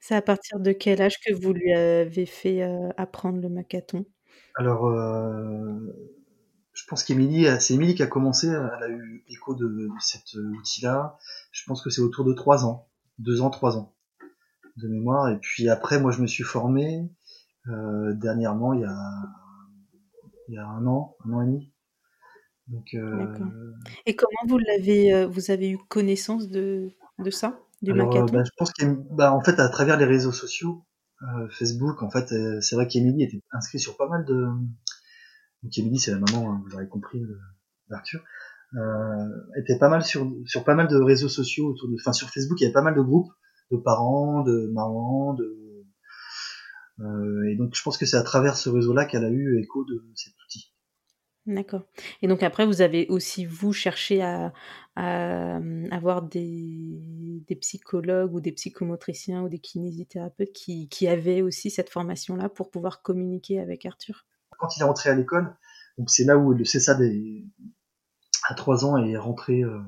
[0.00, 4.06] C'est à partir de quel âge que vous lui avez fait euh, apprendre le macathon?
[4.60, 5.72] Alors, euh,
[6.74, 10.34] je pense qu'Émilie, c'est Émilie qui a commencé, elle a eu écho de, de cet
[10.34, 11.16] outil-là.
[11.50, 12.86] Je pense que c'est autour de 3 ans,
[13.20, 13.94] 2 ans, 3 ans
[14.76, 15.30] de mémoire.
[15.30, 17.08] Et puis après, moi, je me suis formé
[17.68, 18.98] euh, dernièrement, il y, a,
[20.48, 21.72] il y a un an, un an et demi.
[22.66, 23.34] Donc, euh...
[24.04, 28.44] Et comment vous l'avez, euh, vous avez eu connaissance de, de ça, du Alors, bah,
[28.44, 30.84] Je pense qu'en bah, fait, à travers les réseaux sociaux,
[31.22, 34.46] euh, Facebook, en fait, c'est vrai qu'Emilie était inscrite sur pas mal de,
[35.62, 37.22] donc Emily, c'est la maman, hein, vous l'aurez compris,
[37.88, 38.22] d'Arthur,
[38.74, 42.30] euh, était pas mal sur, sur pas mal de réseaux sociaux autour de, enfin sur
[42.30, 43.32] Facebook, il y avait pas mal de groupes
[43.70, 45.56] de parents, de mamans, de
[47.00, 49.84] euh, et donc je pense que c'est à travers ce réseau-là qu'elle a eu écho
[49.84, 50.72] de cet outil.
[51.46, 51.82] D'accord.
[52.22, 54.52] Et donc après, vous avez aussi, vous, cherché à,
[54.96, 55.58] à
[55.90, 62.70] avoir des, psychologues ou des psychomotriciens ou des kinésithérapeutes qui, avaient aussi cette formation-là pour
[62.70, 64.26] pouvoir communiquer avec Arthur?
[64.58, 65.56] Quand il est rentré à l'école,
[65.96, 67.46] donc c'est là où le CESA des,
[68.48, 69.80] à 3 ans est rentré euh,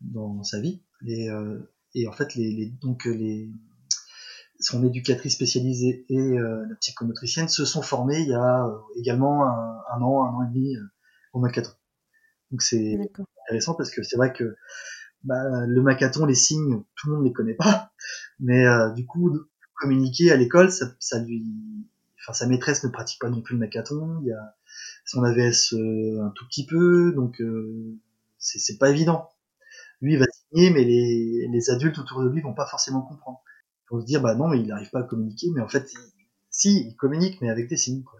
[0.00, 0.82] dans sa vie.
[1.06, 1.58] Et, euh,
[2.06, 3.50] en fait, les, donc les,
[4.60, 9.44] son éducatrice spécialisée et euh, la psychomotricienne se sont formés il y a euh, également
[9.44, 10.82] un, un, an, un an et demi euh,
[11.32, 11.72] au Macathon.
[12.50, 12.98] Donc c'est
[13.46, 14.56] intéressant parce que c'est vrai que
[15.24, 17.92] bah, le Macathon, les signes, tout le monde ne les connaît pas,
[18.40, 19.36] mais du coup,
[19.74, 21.44] communiquer à l'école, ça, ça lui
[22.28, 24.54] enfin sa maîtresse ne pratique pas non plus le macathon, il y a
[25.04, 27.96] son AVS euh, un tout petit peu, donc euh,
[28.38, 29.30] c'est pas évident.
[30.00, 33.42] Lui il va signer, mais les, les adultes autour de lui vont pas forcément comprendre.
[33.90, 35.98] Vont se dire bah non mais il n'arrive pas à communiquer, mais en fait il,
[36.50, 38.18] si il communique mais avec des signes quoi.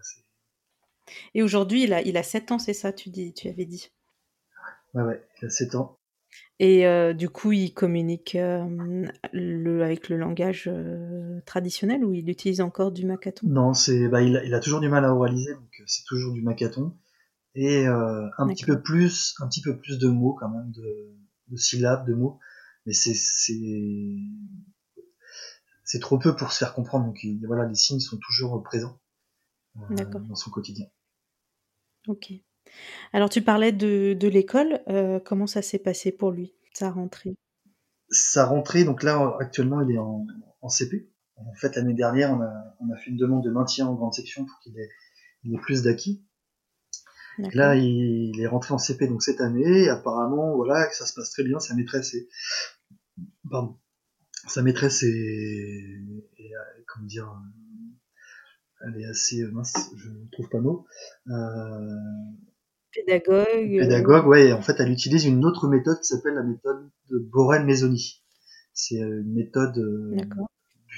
[1.33, 3.91] Et aujourd'hui il a il a 7 ans c'est ça tu dis tu avais dit?
[4.93, 5.99] Ouais ouais il a 7 ans.
[6.59, 8.65] Et euh, du coup, il communique euh,
[9.31, 14.21] le, avec le langage euh, traditionnel ou il utilise encore du macathon Non, c'est, bah,
[14.21, 16.93] il, il, a toujours du mal à oraliser, donc c'est toujours du macathon.
[17.55, 21.15] Et un petit peu plus, un petit peu plus de mots quand même, de,
[21.47, 22.39] de syllabes, de mots.
[22.85, 23.15] Mais c'est,
[25.89, 27.05] c'est, trop peu pour se faire comprendre.
[27.05, 28.99] Donc il, voilà, les signes sont toujours présents
[29.75, 30.85] dans son quotidien.
[32.07, 32.31] Ok.
[33.13, 37.35] Alors tu parlais de, de l'école, euh, comment ça s'est passé pour lui, sa rentrée?
[38.09, 40.25] Sa rentrée, donc là actuellement il est en,
[40.61, 41.09] en CP.
[41.35, 44.13] En fait l'année dernière on a, on a, fait une demande de maintien en grande
[44.13, 44.89] section pour qu'il ait,
[45.45, 46.23] ait, plus d'acquis.
[47.37, 49.89] là, il, est rentré en CP donc cette année.
[49.89, 51.59] Apparemment, voilà, ça se passe très bien.
[51.59, 52.27] Sa maîtresse est,
[53.49, 53.77] pardon,
[54.47, 55.07] sa maîtresse est,
[56.37, 56.51] est
[56.87, 57.31] comment dire,
[58.81, 60.85] elle est assez mince, je ne trouve pas mot.
[61.27, 61.95] Euh,
[62.91, 63.45] pédagogue.
[63.47, 64.53] Euh, pédagogue, ouais.
[64.53, 68.23] En fait, elle utilise une autre méthode qui s'appelle la méthode de Borel-Mesoni.
[68.73, 69.77] C'est une méthode.
[69.77, 70.15] Euh,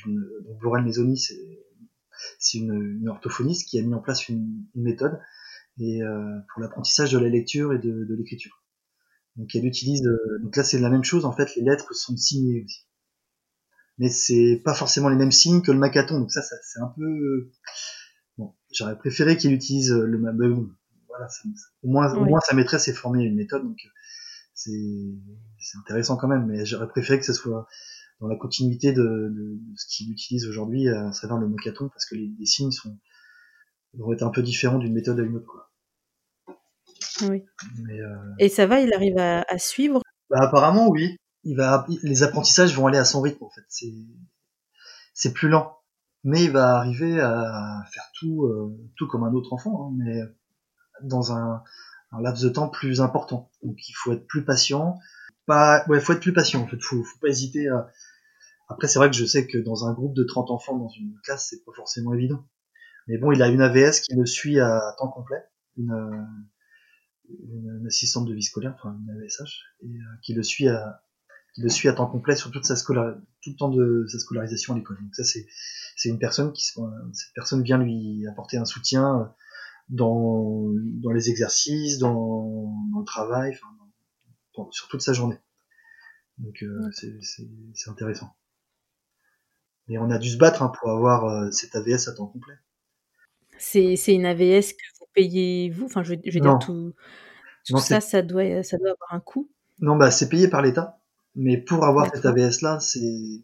[0.04, 0.24] d'une
[0.62, 1.66] Borel-Mesoni, c'est
[2.38, 5.20] c'est une, une, orthophoniste qui a mis en place une, une méthode
[5.80, 8.64] et euh, pour l'apprentissage de la lecture et de, de l'écriture.
[9.38, 10.06] Donc elle utilise.
[10.06, 11.26] Euh, donc là, c'est la même chose.
[11.26, 12.86] En fait, les lettres sont signées aussi
[14.02, 16.20] mais c'est pas forcément les mêmes signes que le macaton.
[16.20, 17.52] Donc ça, ça c'est un peu
[18.36, 18.56] bon.
[18.74, 20.74] J'aurais préféré qu'il utilise le même.
[21.08, 21.28] Voilà,
[21.84, 23.78] au moins, au moins sa maîtresse est formée à une méthode, donc
[24.56, 24.72] c'est
[25.60, 26.48] c'est intéressant quand même.
[26.48, 27.68] Mais j'aurais préféré que ce soit
[28.20, 32.16] dans la continuité de, de, ce qu'il utilise aujourd'hui à travers le macaton, parce que
[32.16, 32.98] les, les, signes sont
[33.94, 35.70] vont être un peu différents d'une méthode à une autre, quoi.
[37.30, 37.44] Oui.
[37.84, 38.16] Mais, euh...
[38.40, 40.02] Et ça va, il arrive à, à suivre?
[40.32, 43.66] Bah, apparemment oui il va, les apprentissages vont aller à son rythme en fait.
[43.68, 43.94] C'est,
[45.14, 45.80] c'est plus lent,
[46.24, 50.22] mais il va arriver à faire tout, euh, tout comme un autre enfant, hein, mais
[51.04, 51.64] dans un,
[52.12, 53.50] un, laps de temps plus important.
[53.64, 55.00] Donc il faut être plus patient.
[55.48, 56.62] Pas, ouais, faut être plus patient.
[56.62, 57.90] En fait, faut, faut pas hésiter à.
[58.70, 61.20] Après, c'est vrai que je sais que dans un groupe de 30 enfants dans une
[61.24, 62.46] classe, c'est pas forcément évident.
[63.08, 65.44] Mais bon, il a une AVS qui le suit à temps complet,
[65.76, 66.26] une,
[67.28, 71.04] une assistante de vie scolaire, enfin une AVSH, et euh, qui le suit à,
[71.54, 74.20] qui le suit à temps complet sur toute sa scolar, tout le temps de sa
[74.20, 74.98] scolarisation à l'école.
[75.02, 75.46] Donc ça c'est
[75.96, 79.34] c'est une personne qui cette personne vient lui apporter un soutien
[79.90, 80.70] dans
[81.02, 83.54] dans les exercices, dans, dans le travail,
[84.56, 85.40] enfin, sur toute sa journée.
[86.38, 87.20] Donc euh, c'est
[87.74, 88.34] c'est intéressant.
[89.90, 92.54] Et on a dû se battre hein, pour avoir euh, cette AVS à temps complet.
[93.58, 96.94] C'est c'est une AVS que vous payez vous, enfin je, je veux dire tout,
[97.68, 99.52] tout ça ça doit ça doit avoir un coût?
[99.80, 101.01] Non bah c'est payé par l'État.
[101.36, 103.44] Mais pour avoir cette AVS là, c'est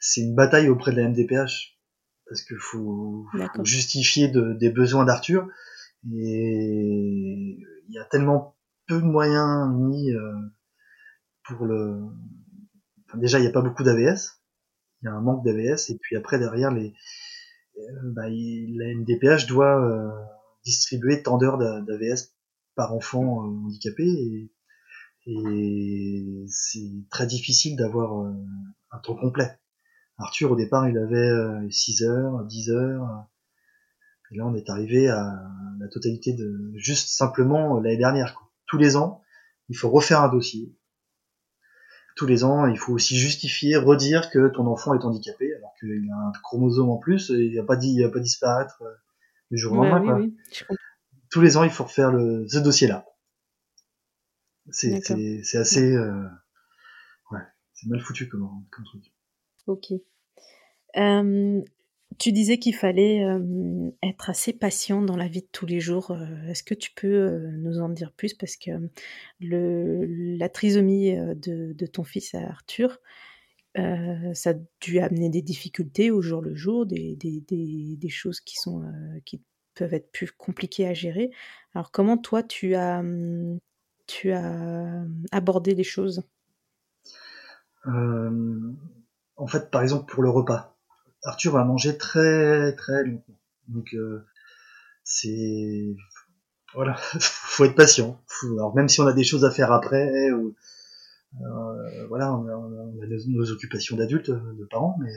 [0.00, 1.78] c'est une bataille auprès de la MDPH
[2.26, 5.48] parce qu'il faut, faut, justifier de, des besoins d'Arthur.
[6.12, 10.32] Et il y a tellement peu de moyens mis euh,
[11.44, 12.00] pour le.
[13.06, 14.40] Enfin, déjà, il n'y a pas beaucoup d'AVS,
[15.02, 16.94] il y a un manque d'AVS et puis après derrière les
[17.78, 20.10] euh, bah, la MDPH doit euh,
[20.64, 22.34] distribuer tant d'heures d'AVS
[22.74, 24.04] par enfant handicapé.
[24.04, 24.52] Et
[25.26, 28.32] et c'est très difficile d'avoir euh,
[28.90, 29.58] un temps complet.
[30.18, 33.26] Arthur, au départ, il avait 6 euh, heures, 10 heures,
[34.30, 35.42] et là, on est arrivé à
[35.78, 38.34] la totalité de juste simplement euh, l'année dernière.
[38.34, 38.48] Quoi.
[38.66, 39.22] Tous les ans,
[39.68, 40.74] il faut refaire un dossier.
[42.16, 46.10] Tous les ans, il faut aussi justifier, redire que ton enfant est handicapé, alors qu'il
[46.10, 48.82] a un chromosome en plus, et il va pas dit, il va pas disparaître
[49.50, 50.18] du jour au lendemain.
[50.18, 50.36] Oui,
[50.68, 50.76] oui,
[51.30, 53.06] Tous les ans, il faut refaire le, ce dossier-là.
[54.72, 55.94] C'est assez.
[55.94, 56.24] Euh,
[57.30, 57.40] ouais,
[57.72, 59.12] c'est mal foutu comme, comme truc.
[59.66, 59.92] Ok.
[60.96, 61.60] Euh,
[62.18, 66.16] tu disais qu'il fallait euh, être assez patient dans la vie de tous les jours.
[66.48, 68.34] Est-ce que tu peux nous en dire plus?
[68.34, 68.70] Parce que
[69.40, 70.04] le,
[70.36, 72.98] la trisomie de, de ton fils Arthur,
[73.76, 78.40] ça a dû amener des difficultés au jour le jour, des, des, des, des choses
[78.40, 78.82] qui, sont,
[79.24, 79.40] qui
[79.74, 81.30] peuvent être plus compliquées à gérer.
[81.74, 83.60] Alors comment toi tu as, hum,
[84.10, 86.22] tu as abordé les choses?
[87.86, 88.72] Euh,
[89.36, 90.76] En fait, par exemple, pour le repas,
[91.22, 93.38] Arthur va manger très très longtemps.
[93.68, 94.26] Donc, euh,
[95.04, 95.94] c'est.
[96.74, 98.20] Voilà, faut être patient.
[98.42, 100.54] Alors, même si on a des choses à faire après, ou.
[101.40, 105.12] Euh, voilà, on a, nos, occupations d'adultes, de parents, mais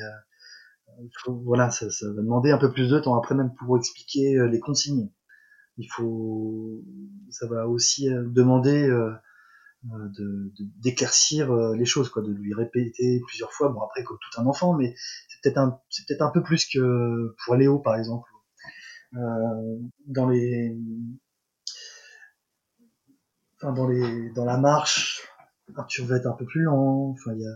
[1.25, 4.59] voilà, ça, ça, va demander un peu plus de temps après même pour expliquer les
[4.59, 5.09] consignes
[5.77, 6.83] il faut,
[7.29, 9.11] ça va aussi euh, demander euh,
[9.91, 13.69] euh, de d'éclaircir les choses, quoi, de lui répéter plusieurs fois.
[13.69, 14.95] Bon après comme tout un enfant, mais
[15.27, 18.29] c'est peut-être un, peut-être un peu plus que pour Léo par exemple.
[20.07, 20.75] Dans les,
[23.57, 25.27] enfin dans les, dans la marche,
[25.75, 27.11] Arthur va être un peu plus lent.
[27.11, 27.53] Enfin il y a,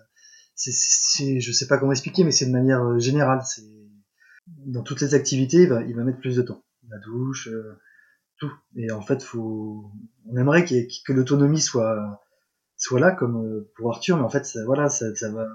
[0.56, 3.42] c'est, je sais pas comment expliquer, mais c'est de manière générale.
[3.46, 3.64] C'est
[4.48, 6.64] dans toutes les activités, il va mettre plus de temps.
[6.90, 7.50] La douche,
[8.40, 8.52] tout.
[8.76, 9.92] Et en fait, faut,
[10.26, 12.22] on aimerait que l'autonomie soit
[12.76, 15.48] soit là comme euh, pour Arthur, mais en fait, ça, voilà, ça, ça va.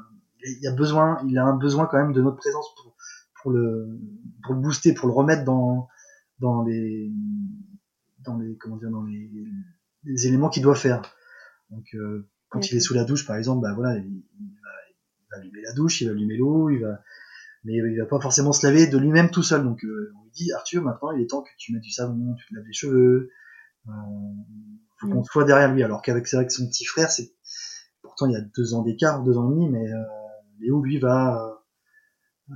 [0.44, 2.96] Il y a besoin, il a un besoin quand même de notre présence pour
[3.40, 4.00] pour le
[4.42, 5.88] pour le booster, pour le remettre dans
[6.40, 7.12] dans les
[8.24, 9.30] dans les comment dire dans les,
[10.04, 11.02] les éléments qu'il doit faire.
[11.70, 15.26] Donc euh, quand il est sous la douche, par exemple, bah voilà, il, va, il
[15.30, 17.00] va allumer la douche, il va allumer l'eau, il va
[17.64, 19.62] mais il va pas forcément se laver de lui-même tout seul.
[19.62, 22.54] Donc euh, dit Arthur, maintenant il est temps que tu mettes du savon, tu te
[22.54, 23.30] laves les cheveux,
[23.88, 23.92] Euh,
[25.00, 25.82] faut qu'on soit derrière lui.
[25.82, 27.32] Alors qu'avec c'est vrai que son petit frère, c'est
[28.02, 30.02] pourtant il y a deux ans d'écart, deux ans et demi, mais euh,
[30.60, 31.64] Léo lui va
[32.50, 32.54] euh,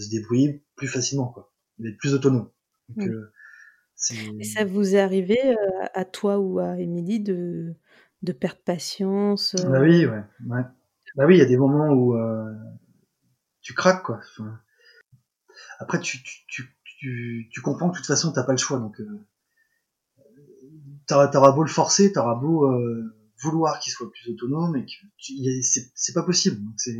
[0.00, 1.52] se débrouiller plus facilement, quoi.
[1.78, 2.50] Il va être plus autonome.
[2.88, 3.10] Donc, Mm.
[3.10, 3.32] euh,
[4.40, 5.38] Et ça vous est arrivé
[5.94, 7.74] à toi ou à Émilie de,
[8.22, 10.62] de perdre patience Bah oui, ouais, ouais.
[11.16, 12.14] Bah oui, il y a des moments où
[13.60, 14.20] tu craques, quoi.
[14.32, 14.58] Enfin,
[15.78, 18.78] après, tu, tu, tu, tu, tu comprends que de toute façon, t'as pas le choix.
[18.78, 19.26] Donc, euh,
[21.06, 24.92] t'auras, beau le forcer, t'auras beau euh, vouloir qu'il soit plus autonome, et que
[25.62, 26.62] c'est, c'est pas possible.
[26.64, 26.96] Donc, c'est,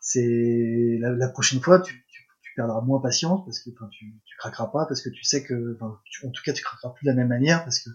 [0.00, 4.14] c'est la, la prochaine fois, tu, tu, tu perdras moins patience parce que enfin, tu,
[4.24, 6.90] tu craqueras pas, parce que tu sais que, enfin, tu- en tout cas, tu craqueras
[6.94, 7.90] plus de la même manière parce que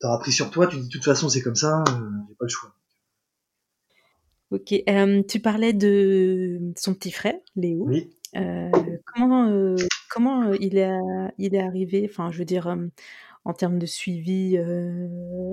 [0.00, 0.66] t'auras pris sur toi.
[0.66, 2.74] Tu dis de toute façon, c'est comme ça, euh, j'ai pas le choix.
[4.50, 4.74] Ok.
[4.88, 7.84] Euh, tu parlais de son petit frère, Léo.
[7.86, 8.10] Oui.
[8.34, 8.70] Euh,
[9.14, 9.76] comment euh,
[10.08, 10.98] comment euh, il, est,
[11.38, 12.74] il est arrivé, enfin, je veux dire,
[13.44, 14.58] en termes de suivi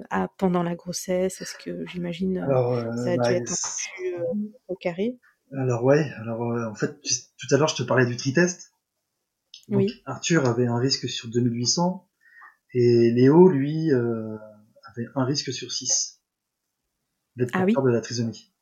[0.09, 4.51] à, pendant la grossesse, est-ce que j'imagine ça a bah, dû être un peu plus
[4.67, 5.17] au carré?
[5.57, 8.73] Alors ouais, alors en fait tu- tout à l'heure je te parlais du tri-test.
[9.67, 10.01] Donc, Oui.
[10.05, 12.07] Arthur avait un risque sur 2800
[12.73, 16.21] et Léo lui avait un risque sur 6
[17.35, 17.73] d'être Ah oui.
[17.73, 18.53] de la trisomie.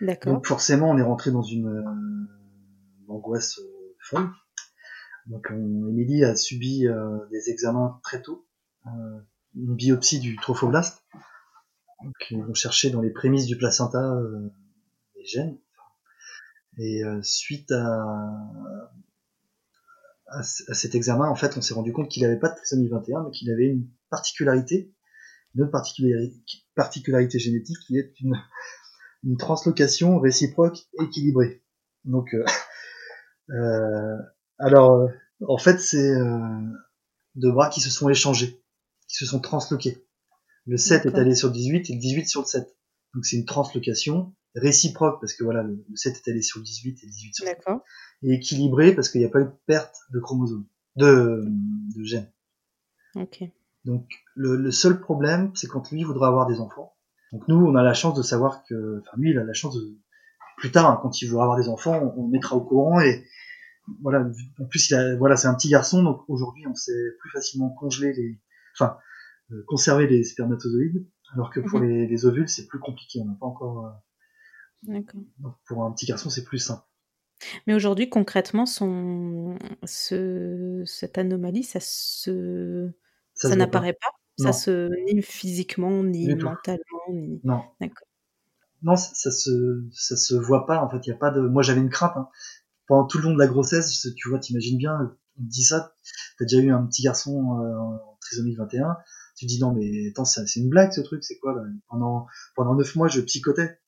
[0.00, 0.32] D'accord.
[0.34, 1.84] Donc forcément on est rentré dans une,
[3.08, 4.30] angoisse euh, folle.
[5.26, 8.46] Donc on, Émilie a subi euh, des examens très tôt,
[8.86, 9.20] euh,
[9.54, 11.02] une biopsie du trophoblaste.
[12.02, 14.50] Donc ils vont chercher dans les prémices du placenta euh,
[15.16, 15.58] les gènes.
[16.78, 18.90] Et euh, suite à,
[20.42, 23.30] cet examen, en fait, on s'est rendu compte qu'il n'avait pas de trisomie 21, mais
[23.30, 24.90] qu'il avait une particularité,
[25.54, 25.72] une autre
[26.74, 31.62] particularité, génétique qui est une, translocation réciproque équilibrée.
[32.04, 32.44] Donc, euh, euh,
[34.58, 35.08] alors, euh,
[35.48, 36.60] en fait, c'est euh,
[37.34, 38.62] deux bras qui se sont échangés,
[39.08, 40.04] qui se sont transloqués.
[40.66, 42.76] Le 7 est allé sur le 18 et le 18 sur le 7.
[43.14, 46.64] Donc c'est une translocation réciproque parce que voilà, le le 7 est allé sur le
[46.64, 47.58] 18 et le 18 sur le 7.
[47.58, 47.80] D'accord.
[48.22, 51.44] Et équilibré parce qu'il n'y a pas eu de perte de chromosomes, de,
[51.96, 52.30] de gènes.
[53.16, 53.42] Ok.
[53.84, 56.94] Donc le, le seul problème, c'est quand lui voudra avoir des enfants.
[57.32, 59.74] Donc nous, on a la chance de savoir que, enfin lui, il a la chance
[59.74, 59.98] de,
[60.56, 63.00] plus tard, hein, quand il voudra avoir des enfants, on, on le mettra au courant
[63.00, 63.24] et
[64.02, 64.26] voilà.
[64.60, 67.70] En plus, il a, voilà, c'est un petit garçon, donc aujourd'hui, on sait plus facilement
[67.70, 68.40] congeler les,
[68.74, 68.96] enfin,
[69.52, 71.88] euh, conserver les spermatozoïdes, alors que pour Mhm.
[71.88, 73.20] les, les ovules, c'est plus compliqué.
[73.20, 73.86] On n'a pas encore.
[73.86, 73.90] euh,
[75.38, 76.82] donc pour un petit garçon, c'est plus simple.
[77.66, 82.90] Mais aujourd'hui, concrètement, son, ce, cette anomalie, ça se,
[83.34, 83.56] Ça, ça, se voit pas.
[83.56, 84.10] n'apparaît pas?
[84.38, 87.40] Ça se, ni physiquement, ni mentalement, ni.
[87.44, 87.62] Non.
[87.80, 88.06] D'accord.
[88.82, 90.82] Non, ça, se, ça se voit pas.
[90.82, 91.40] En fait, il y a pas de.
[91.40, 92.16] Moi, j'avais une crainte.
[92.16, 92.28] Hein.
[92.86, 95.94] Pendant tout le long de la grossesse, tu vois, t'imagines bien, on te dit ça.
[96.38, 98.96] T'as déjà eu un petit garçon euh, en trisomie 21.
[99.36, 101.22] Tu dis non, mais attends, c'est une blague ce truc.
[101.24, 101.54] C'est quoi
[101.88, 103.78] Pendant pendant neuf mois, je psychotais.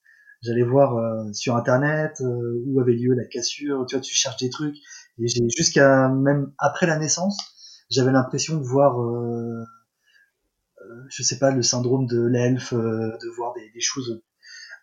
[0.43, 3.87] J'allais voir euh, sur internet euh, où avait lieu la cassure.
[3.87, 4.77] Tu vois, tu cherches des trucs.
[5.19, 7.37] Et j'ai jusqu'à même après la naissance,
[7.91, 9.01] j'avais l'impression de voir.
[9.01, 9.65] Euh,
[10.81, 14.23] euh, je sais pas le syndrome de l'elfe, euh, de voir des, des choses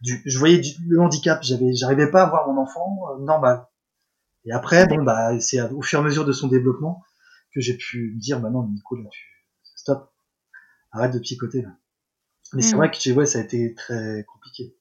[0.02, 3.66] du, je voyais du, le handicap, j'avais, j'arrivais pas à voir mon enfant euh, normal.
[4.46, 7.04] Et après, bon bah, c'est au fur et à mesure de son développement
[7.54, 9.26] que j'ai pu me dire, bah non, Nico, là, tu,
[9.76, 10.12] stop,
[10.92, 11.70] arrête de psychoter là.
[12.54, 12.78] Mais c'est Mhm.
[12.78, 14.76] vrai que ouais, ça a été très compliqué.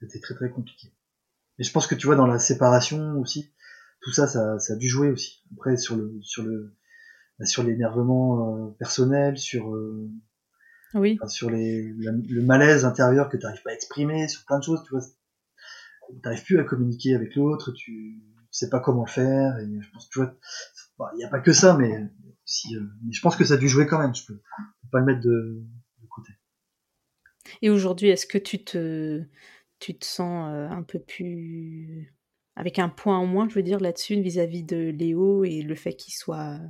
[0.00, 0.92] C'était très très compliqué.
[1.58, 3.52] Et je pense que tu vois dans la séparation aussi,
[4.02, 5.44] tout ça, ça, ça a dû jouer aussi.
[5.56, 6.74] Après sur le, sur le,
[7.38, 10.10] bah, sur l'énervement euh, personnel, sur euh,
[10.94, 11.18] Oui.
[11.20, 14.58] enfin, sur les, la- le malaise intérieur que tu n'arrives pas à exprimer, sur plein
[14.58, 15.02] de choses, tu vois.
[16.08, 19.90] Tu n'arrives plus à communiquer avec l'autre, tu sais pas comment le faire, et je
[19.92, 21.92] pense que tu vois, il n'y a pas que ça, mais,
[22.44, 24.88] si, euh, mais je pense que ça a dû jouer quand même, je peux, peux
[24.90, 25.64] pas le mettre de,
[26.02, 26.32] de côté.
[27.62, 29.22] Et aujourd'hui, est-ce que tu te,
[29.78, 32.14] tu te sens euh, un peu plus
[32.56, 35.94] avec un point en moins, je veux dire, là-dessus, vis-à-vis de Léo et le fait
[35.94, 36.60] qu'il soit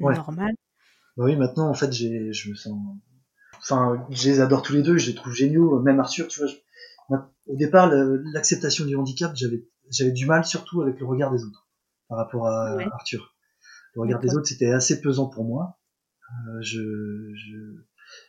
[0.00, 0.14] Ouais.
[0.14, 0.52] normal?
[1.16, 2.78] Bah oui, maintenant, en fait, j'ai, je me sens,
[3.62, 6.48] enfin, je les adore tous les deux, je les trouve géniaux, même Arthur, tu vois,
[6.48, 7.90] je- au départ,
[8.32, 11.68] l'acceptation du handicap, j'avais, j'avais du mal surtout avec le regard des autres,
[12.08, 12.86] par rapport à Ouais.
[12.92, 13.34] Arthur.
[13.94, 15.78] Le regard des autres, c'était assez pesant pour moi.
[16.48, 16.80] Euh, je,
[17.34, 17.56] je,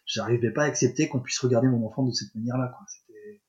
[0.06, 2.86] j'arrivais pas à accepter qu'on puisse regarder mon enfant de cette manière-là, quoi.
[2.88, 3.42] C'était,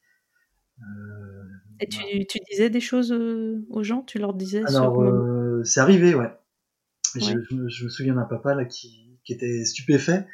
[0.80, 1.44] euh,
[1.80, 4.02] Et tu, tu disais des choses euh, aux gens?
[4.02, 6.30] Tu leur disais alors, sur euh, c'est arrivé, ouais.
[7.16, 7.34] Je, Ouais.
[7.50, 10.26] je me- je me souviens d'un papa là qui, qui était stupéfait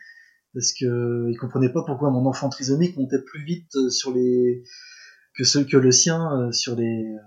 [0.54, 4.62] parce que il comprenait pas pourquoi mon enfant trisomique montait plus vite euh, sur les
[5.36, 7.18] que ce que le sien euh, sur les euh,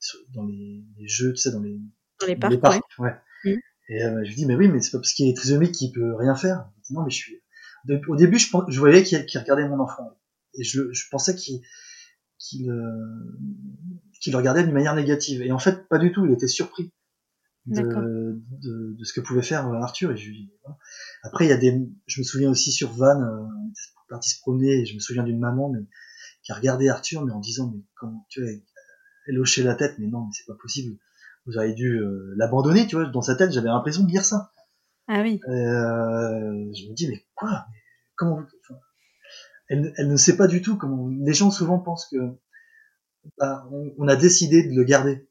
[0.00, 1.80] sur- dans les, les jeux, tu sais, dans les
[2.20, 3.10] dans les dans parcs, ouais.
[3.44, 3.52] ouais.
[3.52, 3.60] Mhm.
[3.90, 6.14] Et je lui dis, mais oui, mais c'est pas parce qu'il est trisomique qu'il peut
[6.16, 6.70] rien faire.
[6.90, 7.42] Non, mais je suis.
[8.08, 10.10] Au début, je, je voyais qu'il regardait mon enfant.
[10.54, 11.60] Et je, je pensais qu'il
[12.38, 15.42] qu'il le regardait d'une manière négative.
[15.42, 16.24] Et en fait, pas du tout.
[16.24, 16.92] Il était surpris
[17.66, 20.12] de, de, de, ce que pouvait faire Arthur.
[20.12, 20.50] Et
[21.22, 21.88] Après, il y a des.
[22.06, 24.80] Je me souviens aussi sur Van, euh, on était parti se promener.
[24.80, 25.80] Et je me souviens d'une maman mais,
[26.42, 28.50] qui a regardé Arthur, mais en disant mais comment tu vois,
[29.26, 30.98] elle hochait la tête, mais non, mais c'est pas possible.
[31.46, 33.06] Vous avez dû euh, l'abandonner, tu vois.
[33.06, 34.52] Dans sa tête, j'avais l'impression de dire ça.
[35.08, 35.40] Ah oui.
[35.48, 37.66] Euh, je me dis mais quoi
[38.16, 38.42] Comment
[39.68, 41.08] elle, elle, ne sait pas du tout comment.
[41.08, 42.16] Les gens souvent pensent que
[43.38, 45.26] bah, on, on, a décidé de le garder.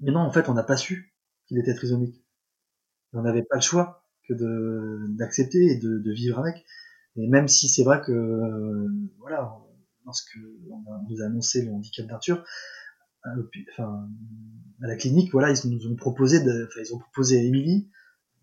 [0.00, 1.07] Mais non, en fait, on n'a pas su
[1.48, 2.22] qu'il était trisomique.
[3.12, 6.64] On n'avait pas le choix que de d'accepter et de, de, vivre avec.
[7.16, 8.88] Et même si c'est vrai que euh,
[9.18, 9.56] voilà,
[10.04, 10.38] lorsque
[10.70, 12.44] on, nous a annoncé le handicap d'Arthur,
[13.72, 14.08] enfin,
[14.82, 17.90] à la clinique, voilà, ils nous ont proposé, de, enfin, ils ont proposé à Émilie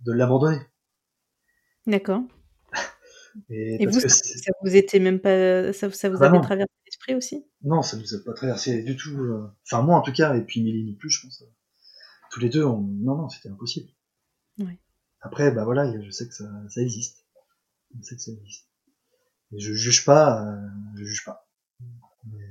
[0.02, 0.60] de l'abandonner.
[1.88, 2.24] D'accord.
[3.50, 7.46] Et, vous, ça, vous était même pas, ça, ça vous ah avait traversé l'esprit aussi?
[7.64, 9.18] Non, ça nous a pas traversé du tout.
[9.18, 11.44] Euh, enfin, moi en tout cas, et puis Émilie non plus, je pense.
[12.36, 12.82] Tous les deux, on...
[12.82, 13.90] non, non, c'était impossible.
[14.60, 14.78] Ouais.
[15.22, 17.24] Après, bah voilà, je sais que ça, ça existe.
[17.98, 18.68] Je sais que ça existe.
[19.54, 20.68] Et je juge pas, euh,
[20.98, 21.48] je juge pas.
[22.30, 22.46] Mais...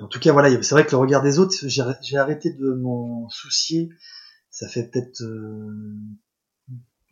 [0.00, 3.28] En tout cas, voilà, c'est vrai que le regard des autres, j'ai arrêté de m'en
[3.28, 3.90] soucier.
[4.50, 5.96] Ça fait peut-être, euh...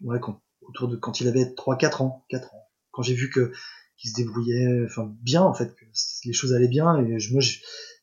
[0.01, 2.69] ouais, quand autour de quand il avait 3-4 ans, 4 ans.
[2.91, 3.53] Quand j'ai vu que
[3.99, 5.85] qu'il se débrouillait, enfin bien en fait, que
[6.25, 7.59] les choses allaient bien et je, moi, je,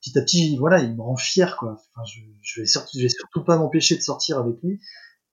[0.05, 1.73] petit à petit, voilà, il me rend fier quoi.
[1.73, 4.79] Enfin, je, je vais surtout, je vais surtout pas m'empêcher de sortir avec lui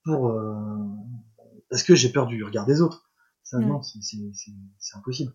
[0.05, 0.55] pour euh,
[1.71, 3.11] parce que j'ai peur du regard des autres.
[3.43, 5.35] Ça, non, c'est impossible.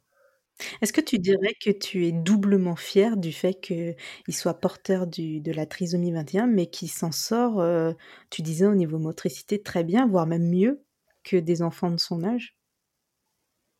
[0.81, 3.95] Est-ce que tu dirais que tu es doublement fier du fait qu'il
[4.29, 7.93] soit porteur du, de la trisomie 21, mais qu'il s'en sort, euh,
[8.31, 10.83] tu disais au niveau motricité, très bien, voire même mieux
[11.23, 12.57] que des enfants de son âge?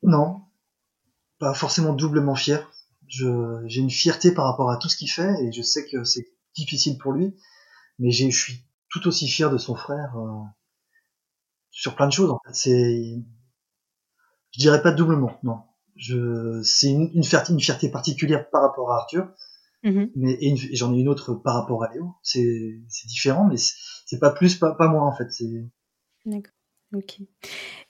[0.04, 0.42] Non,
[1.40, 2.72] pas forcément doublement fier.
[3.08, 6.28] J'ai une fierté par rapport à tout ce qu'il fait et je sais que c'est
[6.56, 7.36] difficile pour lui,
[8.00, 10.44] mais je suis tout aussi fier de son frère euh,
[11.72, 12.32] sur plein de choses.
[12.32, 13.16] En fait, c'est,
[14.52, 15.62] je dirais pas doublement, non.
[15.96, 19.28] Je, c'est une, une, fierté, une fierté particulière par rapport à Arthur,
[19.84, 20.12] mm-hmm.
[20.16, 22.14] mais et, j'en ai une autre par rapport à Léo.
[22.22, 25.32] C'est, c'est différent, mais c'est pas plus, pas, pas moins en fait.
[25.32, 25.66] C'est.
[26.26, 26.54] D'accord.
[26.94, 27.20] Ok.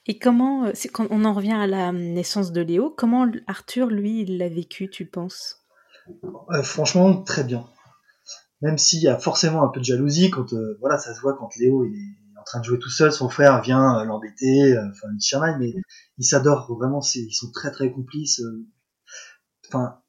[0.08, 4.22] Et comment, euh, quand on en revient à la naissance de Léo, comment Arthur, lui,
[4.22, 5.66] il l'a vécu, tu penses?
[6.50, 7.68] Euh, Franchement, très bien.
[8.62, 11.36] Même s'il y a forcément un peu de jalousie quand, euh, voilà, ça se voit
[11.36, 15.08] quand Léo il est en train de jouer tout seul, son frère vient l'embêter, enfin
[15.14, 15.74] il chamaille, mais
[16.16, 18.42] ils s'adorent vraiment, ils sont très très complices.
[19.68, 20.00] Enfin,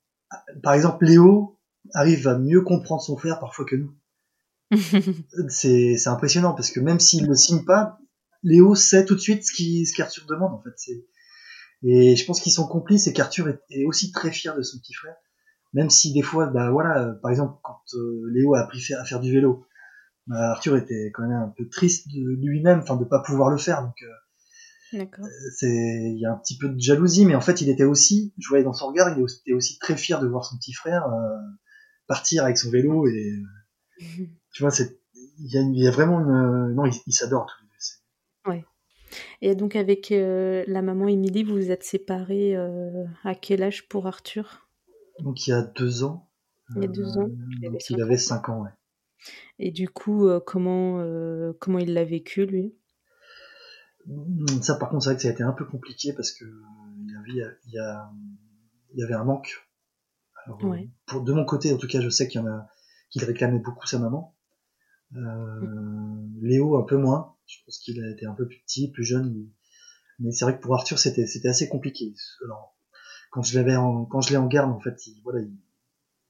[0.63, 1.59] par exemple, Léo
[1.93, 3.93] arrive à mieux comprendre son frère parfois que nous.
[5.49, 7.99] c'est impressionnant parce que même s'il ne le signe pas,
[8.43, 10.75] Léo sait tout de suite ce qu'Arthur demande en fait.
[11.83, 14.93] Et je pense qu'ils sont complices et qu'Arthur est, aussi très fier de son petit
[14.93, 15.15] frère.
[15.73, 19.05] Même si des fois, bah voilà, euh, par exemple, quand euh, Léo a appris à
[19.05, 19.65] faire du vélo,
[20.27, 23.57] bah, Arthur était quand même un peu triste de lui-même, enfin de pas pouvoir le
[23.57, 23.83] faire.
[23.83, 24.07] Donc euh,
[25.55, 28.33] c'est, il y a un petit peu de jalousie, mais en fait, il était aussi,
[28.39, 31.05] je voyais dans son regard, il était aussi très fier de voir son petit frère
[32.07, 33.43] partir avec son vélo et
[34.53, 37.68] tu vois, c'est, il y a, y a, vraiment une, non, ils il s'adorent tous
[37.68, 37.68] Ouais.
[39.41, 43.87] Et donc avec euh, la maman Émilie, vous vous êtes séparés euh, à quel âge
[43.87, 44.67] pour Arthur?
[45.19, 46.29] Donc il y a deux ans.
[46.75, 47.27] Il y a deux ans.
[47.27, 48.69] Euh, donc il avait cinq ans, ouais.
[49.57, 51.03] Et du coup, comment,
[51.59, 52.73] comment il l'a vécu, lui?
[54.05, 56.45] Mmh, Ça, par contre, c'est vrai que ça a été un peu compliqué parce que
[56.45, 58.09] il y avait, il y a,
[58.93, 59.67] il y avait un manque.
[60.45, 60.57] Alors,
[61.05, 62.67] pour, de mon côté, en tout cas, je sais qu'il y en a
[63.09, 64.37] qu'il réclamait beaucoup sa maman.
[65.11, 66.39] Mmh.
[66.41, 67.35] Léo, un peu moins.
[67.49, 69.49] Je pense qu'il a été un peu plus petit, plus jeune.
[70.19, 72.13] Mais c'est vrai que pour Arthur, c'était c'était assez compliqué.
[72.45, 72.75] Alors,
[73.31, 75.41] quand je l'avais en, quand je l'ai en garde, en fait, il, voilà,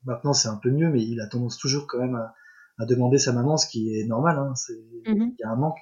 [0.05, 2.33] maintenant c'est un peu mieux, mais il a tendance toujours quand même à,
[2.77, 4.37] à demander sa maman, ce qui est normal.
[4.37, 5.33] Hein, c'est mm-hmm.
[5.37, 5.79] il y a un manque.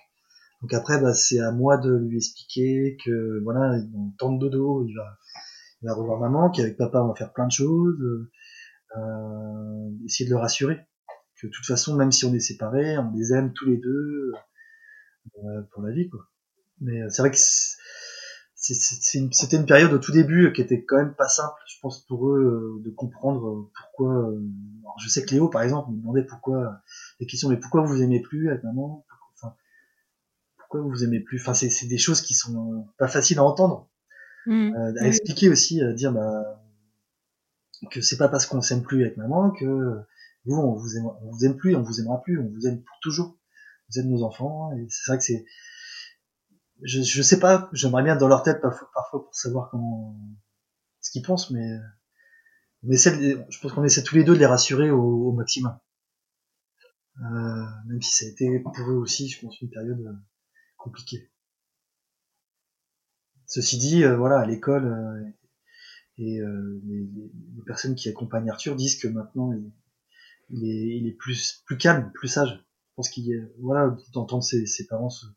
[0.62, 4.84] Donc après, bah, c'est à moi de lui expliquer que voilà, dans temps de dodo,
[4.88, 5.18] il va,
[5.82, 8.28] il va revoir maman, qu'avec papa on va faire plein de choses,
[8.98, 10.80] euh, essayer de le rassurer
[11.40, 14.32] que de toute façon, même si on est séparés, on les aime tous les deux.
[15.44, 16.28] Euh, pour la vie, quoi.
[16.82, 17.38] Mais euh, c'est vrai que
[18.56, 22.30] c'était une, période au tout début qui était quand même pas simple, je pense, pour
[22.30, 24.14] eux euh, de comprendre pourquoi.
[24.82, 26.82] Alors je sais que Léo, par exemple, me demandait pourquoi
[27.20, 29.06] des questions, mais pourquoi vous aimez plus avec maman?
[29.36, 29.56] Enfin,
[30.58, 31.40] Pourquoi vous aimez plus?
[31.40, 33.90] Enfin, c'est des choses qui sont pas faciles à entendre,
[34.46, 34.74] mmh.
[35.00, 36.62] à expliquer aussi, à dire bah,
[37.92, 40.00] que c'est pas parce qu'on s'aime plus avec maman que
[40.46, 42.82] vous on vous aime, on vous aime plus, on vous aimera plus, on vous aime
[42.82, 43.38] pour toujours
[43.90, 44.72] vous êtes nos enfants.
[44.74, 45.46] Et c'est vrai que c'est,
[46.84, 50.18] je, je sais pas, j'aimerais bien dans leur tête parfois, parfois pour savoir comment,
[51.02, 51.78] ce qu'ils pensent, mais
[52.84, 55.78] on je pense qu'on essaie tous les deux de les rassurer au, au maximum.
[57.20, 60.14] Euh, même si ça a été pour eux aussi, je pense, une période euh,
[60.78, 61.32] compliquée.
[63.48, 65.32] Ceci dit, euh, voilà, à l'école euh,
[66.18, 67.08] et euh, les,
[67.56, 69.72] les, personnes qui accompagnent Arthur disent que maintenant il,
[70.50, 72.64] il, est, il est, plus plus calme, plus sage.
[72.98, 75.28] Je pense qu'il voilà d'entendre ses, ses, parents se,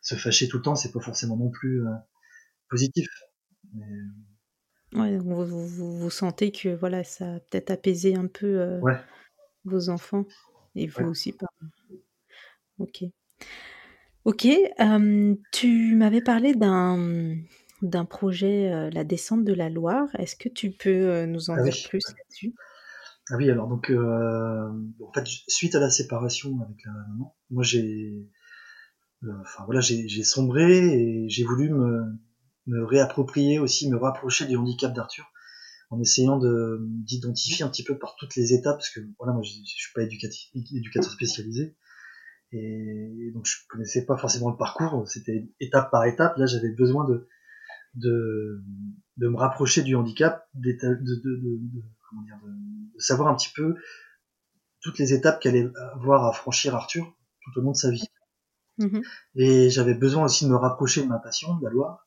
[0.00, 1.84] se, fâcher tout le temps, c'est pas forcément non plus
[2.70, 3.06] positif.
[3.74, 4.98] Mais...
[4.98, 8.98] Ouais, vous, vous, vous, sentez que voilà, ça a peut-être apaisé un peu ouais.
[9.64, 10.24] vos enfants
[10.74, 11.08] et vous ouais.
[11.08, 11.32] aussi.
[11.32, 11.46] Pas...
[12.78, 13.04] Ok.
[14.24, 17.36] Ok, euh, tu m'avais parlé d'un
[17.82, 20.08] d'un projet, euh, la descente de la Loire.
[20.16, 21.88] Est-ce que tu peux euh, nous en ah dire oui.
[21.88, 22.54] plus là-dessus?
[23.30, 24.68] Ah oui, alors donc, euh,
[25.00, 28.28] en fait, suite à la séparation avec la maman, moi j'ai,
[29.40, 32.02] enfin voilà, j'ai sombré et j'ai voulu me,
[32.66, 35.24] me réapproprier aussi, me rapprocher du handicap d'Arthur
[35.90, 39.42] en essayant de d'identifier un petit peu par toutes les étapes, parce que voilà, moi
[39.42, 41.76] je suis pas éducatif, éducateur spécialisé,
[42.50, 46.36] et donc je connaissais pas forcément le parcours, c'était étape par étape.
[46.38, 47.28] Là, j'avais besoin de,
[47.94, 48.62] de,
[49.18, 51.60] de me rapprocher du handicap, de, de, de,
[52.12, 53.74] comment dire, de, savoir un petit peu
[54.80, 58.08] toutes les étapes qu'allait avoir à franchir Arthur tout au long de sa vie.
[58.78, 59.00] Mmh.
[59.36, 62.06] Et j'avais besoin aussi de me rapprocher de ma passion, de la Loire.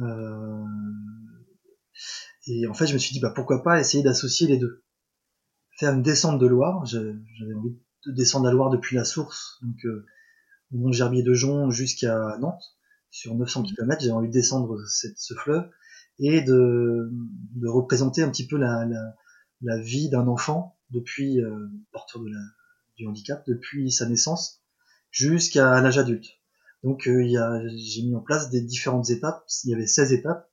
[0.00, 0.64] Euh,
[2.46, 4.84] et en fait, je me suis dit, bah, pourquoi pas essayer d'associer les deux.
[5.78, 7.76] Faire une descente de Loire, j'avais envie
[8.06, 10.06] de descendre la Loire depuis la source, donc euh,
[10.72, 12.76] Mont Gerbier de Jon jusqu'à Nantes,
[13.10, 15.68] sur 900 km, j'avais envie de descendre cette, ce fleuve
[16.18, 17.10] et de,
[17.56, 19.14] de, représenter un petit peu la, la,
[19.62, 21.68] la vie d'un enfant depuis euh,
[22.16, 22.40] de la,
[22.96, 24.62] du handicap, depuis sa naissance
[25.10, 26.40] jusqu'à l'âge adulte.
[26.82, 30.48] Donc euh, j'ai mis en place des différentes étapes, il y avait 16 étapes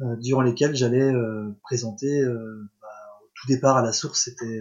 [0.00, 2.88] euh, durant lesquelles j'allais euh, présenter bah,
[3.22, 4.60] au tout départ à la source, c'était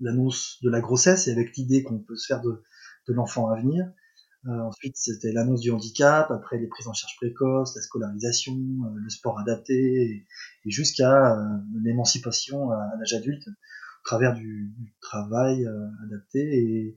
[0.00, 2.62] l'annonce de la grossesse et avec l'idée qu'on peut se faire de,
[3.08, 3.90] de l'enfant à venir.
[4.48, 8.90] Euh, ensuite, c'était l'annonce du handicap, après les prises en charge précoces, la scolarisation, euh,
[8.96, 10.26] le sport adapté, et,
[10.70, 15.66] jusqu'à euh, l'émancipation à, l'âge adulte, au travers du, travail
[16.04, 16.96] adapté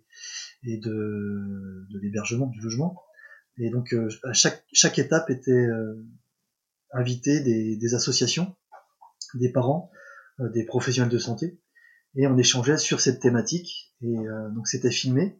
[0.63, 3.01] et, de, l'hébergement, du logement.
[3.57, 5.67] Et donc, à chaque, chaque étape était
[6.93, 8.55] invité des, associations,
[9.33, 9.91] des parents,
[10.39, 11.59] des professionnels de santé,
[12.15, 13.93] et on échangeait sur cette thématique.
[14.01, 15.39] Et euh, donc c'était filmé.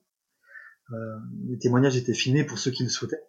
[0.92, 3.24] Euh, les témoignages étaient filmés pour ceux qui le souhaitaient.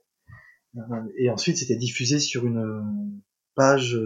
[0.77, 0.81] Euh,
[1.17, 3.21] et ensuite c'était diffusé sur une
[3.55, 3.99] page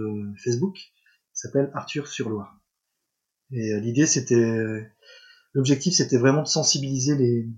[0.42, 0.90] Facebook qui
[1.32, 2.60] s'appelle Arthur sur Loire.
[3.52, 4.90] Et l'idée c'était,
[5.54, 7.48] l'objectif c'était vraiment de sensibiliser les,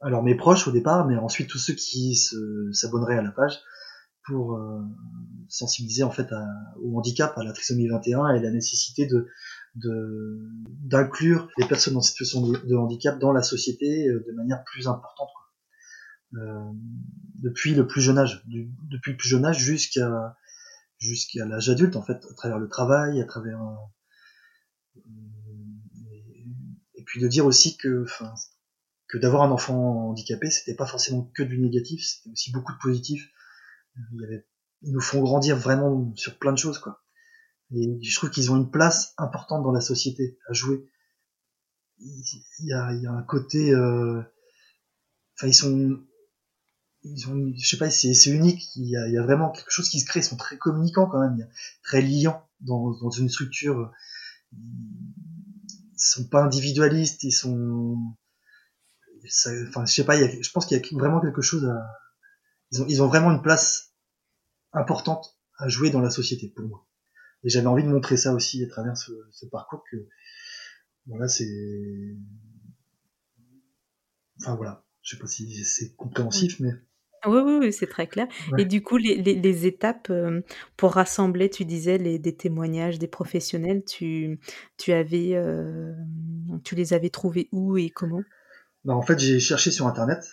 [0.00, 2.16] alors mes proches au départ, mais ensuite tous ceux qui
[2.72, 3.60] s'abonneraient à la page
[4.26, 4.82] pour euh,
[5.48, 6.28] sensibiliser en fait
[6.82, 9.28] au handicap, à la trisomie 21 et la nécessité de
[9.76, 15.28] d'inclure les personnes en situation de, handicap dans la société de manière plus importante.
[15.34, 15.46] Quoi.
[16.34, 16.72] Euh,
[17.36, 20.36] depuis le plus jeune âge, du, depuis le plus jeune âge jusqu'à
[20.98, 25.00] jusqu'à l'âge adulte en fait, à travers le travail, à travers euh,
[26.04, 26.24] et,
[26.94, 28.34] et, puis de dire aussi que, enfin,
[29.08, 32.78] que d'avoir un enfant handicapé, c'était pas forcément que du négatif, c'était aussi beaucoup de
[32.78, 33.30] positif.
[34.12, 34.46] Il y avait,
[34.82, 37.04] ils nous font grandir vraiment sur plein de choses quoi.
[37.74, 40.88] Et je trouve qu'ils ont une place importante dans la société à jouer.
[41.98, 42.24] Il
[42.60, 44.22] y a, il y a un côté, euh...
[45.34, 45.98] enfin ils sont,
[47.02, 48.76] ils ont, je sais pas, c'est, unique.
[48.76, 50.20] Il y, a, il y a vraiment quelque chose qui se crée.
[50.20, 51.48] Ils sont très communicants quand même,
[51.82, 53.90] très liants dans, dans une structure.
[54.52, 57.24] Ils sont pas individualistes.
[57.24, 57.96] Ils sont,
[59.28, 60.16] ça, enfin je sais pas.
[60.16, 61.86] Il y a, je pense qu'il y a vraiment quelque chose à.
[62.72, 63.94] Ils ont, ils ont vraiment une place
[64.72, 66.85] importante à jouer dans la société pour moi.
[67.46, 69.96] Et j'avais envie de montrer ça aussi à travers ce, ce parcours que
[71.06, 72.16] voilà c'est
[74.40, 76.72] enfin voilà je sais pas si c'est compréhensif mais
[77.24, 78.28] oui, oui, oui c'est très clair.
[78.52, 78.62] Ouais.
[78.62, 80.42] Et du coup, les, les, les étapes euh,
[80.76, 84.38] pour rassembler, tu disais, les, des témoignages des professionnels, tu,
[84.76, 85.92] tu, avais, euh,
[86.62, 88.22] tu les avais trouvés où et comment?
[88.84, 90.24] Bah, En fait, j'ai cherché sur Internet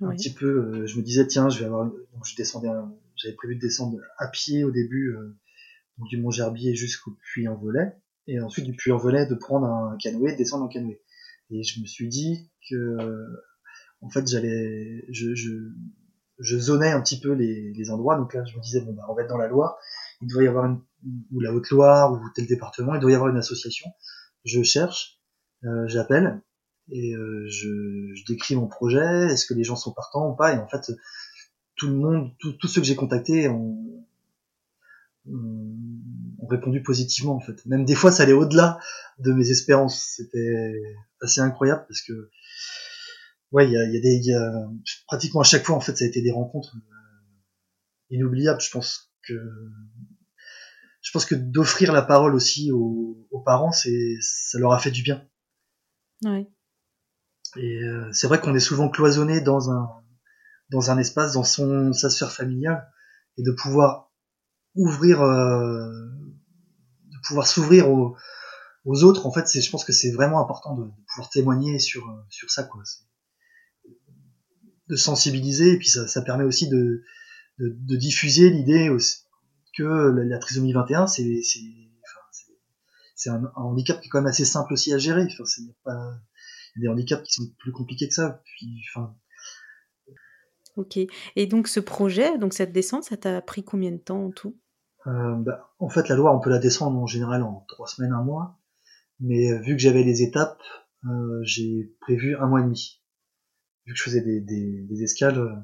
[0.00, 0.46] un petit peu.
[0.46, 1.84] Euh, je me disais, tiens, je vais avoir.
[1.86, 2.68] Donc, je descendais,
[3.16, 5.14] j'avais prévu de descendre à pied au début
[5.98, 9.66] du Mont Gerbier jusqu'au puits en volet, et ensuite du puits en volet de prendre
[9.66, 11.00] un canoë, de descendre en canoë.
[11.50, 12.96] Et je me suis dit que,
[14.00, 15.50] en fait, j'allais, je, je,
[16.38, 18.16] je un petit peu les, les, endroits.
[18.16, 19.76] Donc là, je me disais bon bah on va être dans la Loire,
[20.20, 20.80] il doit y avoir une,
[21.32, 23.90] ou la Haute-Loire ou tel département, il doit y avoir une association.
[24.44, 25.20] Je cherche,
[25.64, 26.42] euh, j'appelle,
[26.90, 29.32] et euh, je, je, décris mon projet.
[29.32, 30.54] Est-ce que les gens sont partants ou pas?
[30.54, 30.92] Et en fait,
[31.76, 34.06] tout le monde, tous ceux que j'ai contactés ont,
[35.30, 37.64] ont, répondu positivement en fait.
[37.66, 38.78] Même des fois, ça allait au-delà
[39.18, 40.14] de mes espérances.
[40.16, 40.82] C'était
[41.20, 42.30] assez incroyable parce que
[43.50, 44.68] ouais, il y a, y a, des, y a,
[45.06, 48.60] pratiquement à chaque fois en fait, ça a été des rencontres euh, inoubliables.
[48.60, 49.34] Je pense que
[51.00, 54.90] je pense que d'offrir la parole aussi aux, aux parents, c'est ça leur a fait
[54.90, 55.26] du bien.
[56.24, 56.46] Ouais.
[57.56, 59.88] Et euh, c'est vrai qu'on est souvent cloisonné dans un
[60.70, 62.90] dans un espace, dans son sa sphère familiale,
[63.36, 64.12] et de pouvoir
[64.74, 65.90] ouvrir, euh,
[67.10, 68.16] de pouvoir s'ouvrir aux,
[68.84, 69.26] autres.
[69.26, 72.82] En fait, je pense que c'est vraiment important de, pouvoir témoigner sur sur ça, quoi.
[74.88, 77.02] De sensibiliser, et puis ça, ça permet aussi de
[77.58, 78.90] de, diffuser l'idée
[79.76, 81.40] que la, trisomie 21, c'est
[83.16, 85.24] c'est un, un, handicap qui est quand même assez simple aussi à gérer.
[85.24, 85.44] Enfin,
[85.84, 86.20] pas
[86.76, 88.42] il y a des handicaps qui sont plus compliqués que ça.
[88.44, 89.14] Puis, enfin.
[90.76, 90.98] Ok.
[91.36, 94.58] Et donc ce projet, donc cette descente, ça t'a pris combien de temps en tout?
[95.06, 98.12] Euh, bah, En fait, la loi, on peut la descendre en général en trois semaines,
[98.12, 98.58] un mois.
[99.20, 100.62] Mais euh, vu que j'avais les étapes,
[101.06, 103.02] euh, j'ai prévu un mois et demi.
[103.86, 105.38] Vu que je faisais des, des, des escales.
[105.38, 105.54] Euh,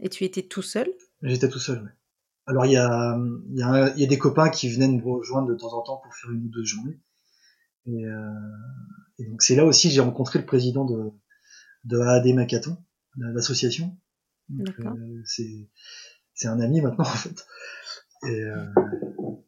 [0.00, 0.92] et tu étais tout seul?
[1.22, 1.90] J'étais tout seul, oui.
[2.46, 3.18] Alors il y a,
[3.54, 6.14] y, a, y a des copains qui venaient me rejoindre de temps en temps pour
[6.14, 7.00] faire une ou deux journées.
[7.86, 8.30] Et, euh,
[9.18, 11.10] et donc c'est là aussi j'ai rencontré le président de,
[11.84, 12.76] de AAD Macaton,
[13.16, 13.96] l'association.
[15.24, 15.70] C'est
[16.34, 17.46] c'est un ami maintenant en fait.
[18.26, 18.66] Et euh,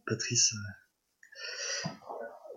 [0.07, 1.89] Patrice euh,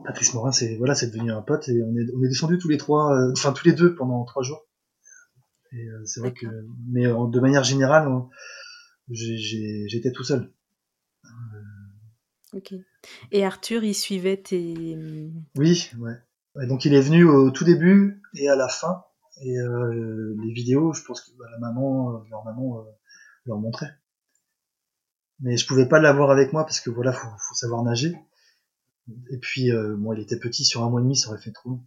[0.06, 2.70] Patrice Morin, c'est voilà, c'est devenu un pote et on est on est descendu tous
[2.70, 4.66] les trois, euh, enfin tous les deux pendant trois jours.
[5.72, 6.48] Et euh, c'est vrai que,
[6.88, 8.10] mais de manière générale,
[9.10, 10.52] j'étais tout seul.
[12.54, 12.74] Ok.
[13.32, 14.98] Et Arthur, il suivait tes.
[15.56, 16.16] Oui, ouais.
[16.56, 16.68] ouais.
[16.68, 19.04] donc il est venu au tout début et à la fin.
[19.42, 22.92] Et euh, les vidéos, je pense que bah, la maman, euh, leur maman euh,
[23.46, 23.92] leur montrait.
[25.42, 28.16] Mais je pouvais pas l'avoir avec moi parce que voilà, faut, faut savoir nager.
[29.30, 31.52] Et puis, euh, moi, il était petit, sur un mois et demi, ça aurait fait
[31.52, 31.84] trop long.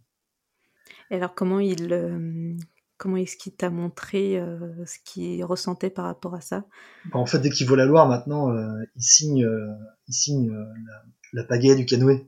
[1.11, 2.55] Et alors, comment il, euh,
[2.97, 6.65] comment est-ce qu'il t'a montré euh, ce qu'il ressentait par rapport à ça?
[7.05, 8.53] Bah, En fait, dès qu'il voit la Loire, maintenant,
[8.95, 9.47] il signe,
[10.07, 12.27] il signe la, la, pagaie du canoë.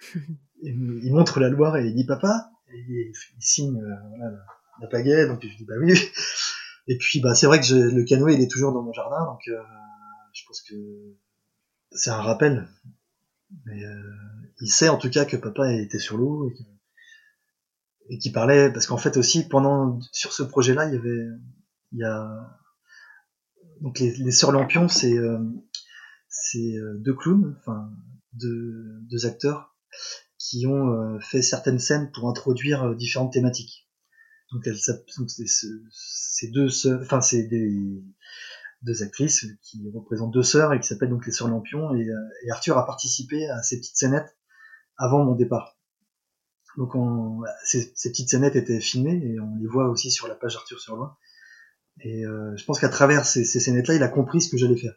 [0.62, 2.50] il montre la Loire et il dit papa.
[2.72, 4.44] Et il, il signe voilà, la,
[4.80, 5.94] la, pagaie, donc je dis bah oui.
[6.86, 9.24] Et puis, bah, c'est vrai que je, le canoë, il est toujours dans mon jardin,
[9.24, 9.48] donc
[10.34, 10.74] je pense que
[11.92, 12.68] c'est un rappel.
[13.64, 13.82] Mais
[14.60, 16.62] il sait en tout cas que papa était sur l'eau et que
[18.10, 21.26] et qui parlait parce qu'en fait aussi pendant sur ce projet-là il y avait
[21.92, 22.58] il y a
[23.80, 25.38] donc les, sœurs Lampion c'est euh,
[26.28, 27.90] c'est deux clowns enfin
[28.32, 29.74] deux, acteurs
[30.38, 33.88] qui ont euh, fait certaines scènes pour introduire euh, différentes thématiques
[34.52, 36.68] donc elles c'est deux
[37.00, 38.02] enfin c'est des
[38.84, 42.06] deux actrices qui représentent deux sœurs et qui s'appellent donc les sœurs Lampion et,
[42.44, 44.36] et Arthur a participé à ces petites scénettes
[44.96, 45.74] avant mon départ
[46.76, 50.34] donc on, ces, ces, petites scénettes étaient filmées et on les voit aussi sur la
[50.34, 51.16] page Arthur sur Loin.
[52.00, 54.76] Et euh, je pense qu'à travers ces, ces scénettes-là, il a compris ce que j'allais
[54.76, 54.94] faire.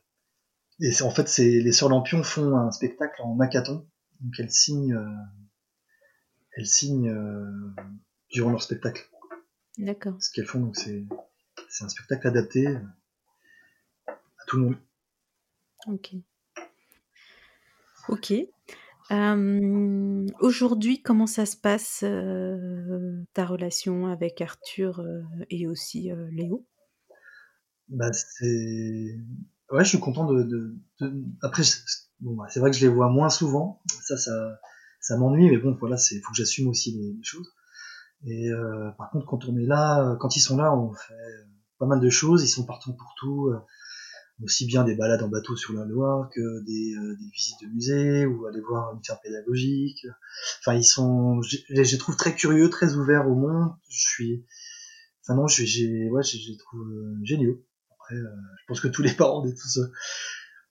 [0.79, 3.87] Et en fait, c'est les Sœurs Lampion font un spectacle en macaton.
[4.21, 5.15] Donc elles signent, euh,
[6.55, 7.75] elles signent euh,
[8.31, 9.07] durant leur spectacle.
[9.77, 10.15] D'accord.
[10.19, 11.05] Ce qu'elles font, donc c'est
[11.69, 12.81] c'est un spectacle adapté à
[14.47, 14.77] tout le monde.
[15.85, 16.15] Ok.
[18.09, 18.33] Ok.
[19.11, 26.65] Euh, Aujourd'hui, comment ça se passe euh, ta relation avec Arthur euh, et aussi Léo?
[27.89, 29.17] Bah, c'est
[29.71, 30.43] ouais, je suis content de.
[30.43, 31.23] de, de...
[31.41, 31.63] Après,
[32.19, 33.81] bon, bah, c'est vrai que je les vois moins souvent.
[34.03, 34.59] Ça, ça,
[34.99, 37.53] ça m'ennuie, mais bon, voilà, c'est faut que j'assume aussi les, les, choses.
[38.25, 38.49] Et
[38.97, 41.13] par contre, quand on est là, quand ils sont là, on fait
[41.77, 42.43] pas mal de choses.
[42.43, 43.53] Ils sont partout pour tout
[44.43, 47.67] aussi bien des balades en bateau sur la Loire que des, euh, des visites de
[47.67, 50.05] musées ou aller voir une ferme pédagogique.
[50.59, 53.71] Enfin, ils sont, je les trouve très curieux, très ouverts au monde.
[53.89, 54.45] Je suis,
[55.23, 57.63] enfin non, j'ai, ouais, je les trouve euh, géniaux.
[57.91, 58.27] Après, euh,
[58.59, 59.91] je pense que tous les parents des tous euh,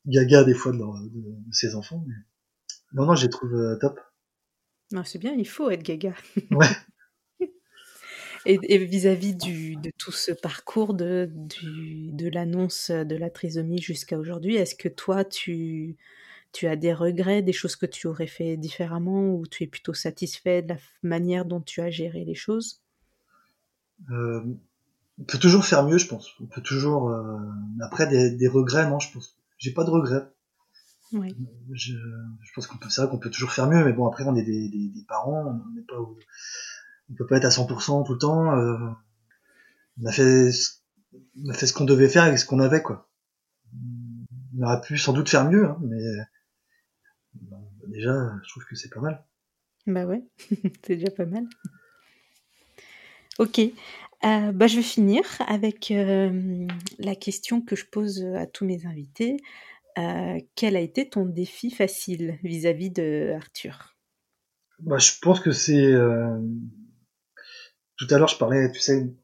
[0.07, 2.05] gaga des fois de, leur, de, de ses enfants.
[2.07, 2.15] Mais...
[2.93, 3.99] Non, non, je les trouve euh, top.
[4.93, 6.15] Non, c'est bien, il faut être gaga.
[6.53, 6.69] Ouais.
[8.49, 14.19] Et vis-à-vis -vis de tout ce parcours de, du, de l'annonce de la trisomie jusqu'à
[14.19, 15.97] aujourd'hui, est-ce que toi, tu,
[16.53, 19.95] tu as des regrets, des choses que tu aurais fait différemment ou tu es plutôt
[19.95, 22.83] satisfait de la manière dont tu as géré les choses?
[24.11, 24.43] Euh,
[25.19, 26.31] On peut toujours faire mieux, je pense.
[26.41, 27.11] On peut toujours.
[27.11, 27.39] Euh,
[27.83, 29.37] après, des, des, regrets, non, je pense.
[29.59, 30.29] J'ai pas de regrets.
[31.13, 31.35] Oui.
[31.73, 34.37] Je, je pense qu'on peut ça, qu'on peut toujours faire mieux, mais bon, après, on
[34.37, 35.97] est des, des, des parents, on n'est pas.
[37.11, 38.57] On peut pas être à 100% tout le temps.
[38.57, 38.77] Euh,
[40.03, 40.51] on a fait,
[41.45, 43.09] on a fait ce qu'on devait faire avec ce qu'on avait, quoi.
[44.59, 46.01] On aurait pu sans doute faire mieux, hein, mais
[47.89, 49.25] déjà, je trouve que c'est pas mal.
[49.87, 50.25] Bah ouais,
[50.83, 51.47] c'est déjà pas mal.
[53.39, 56.67] Ok, euh, bah je vais finir avec euh,
[56.99, 59.37] la question que je pose à tous mes invités.
[59.99, 63.95] Euh, quel a été ton défi facile vis-à-vis de Arthur?
[64.81, 65.95] Bah, Je pense que c'est...
[67.99, 69.15] Tout à l'heure, je parlais, tu sais,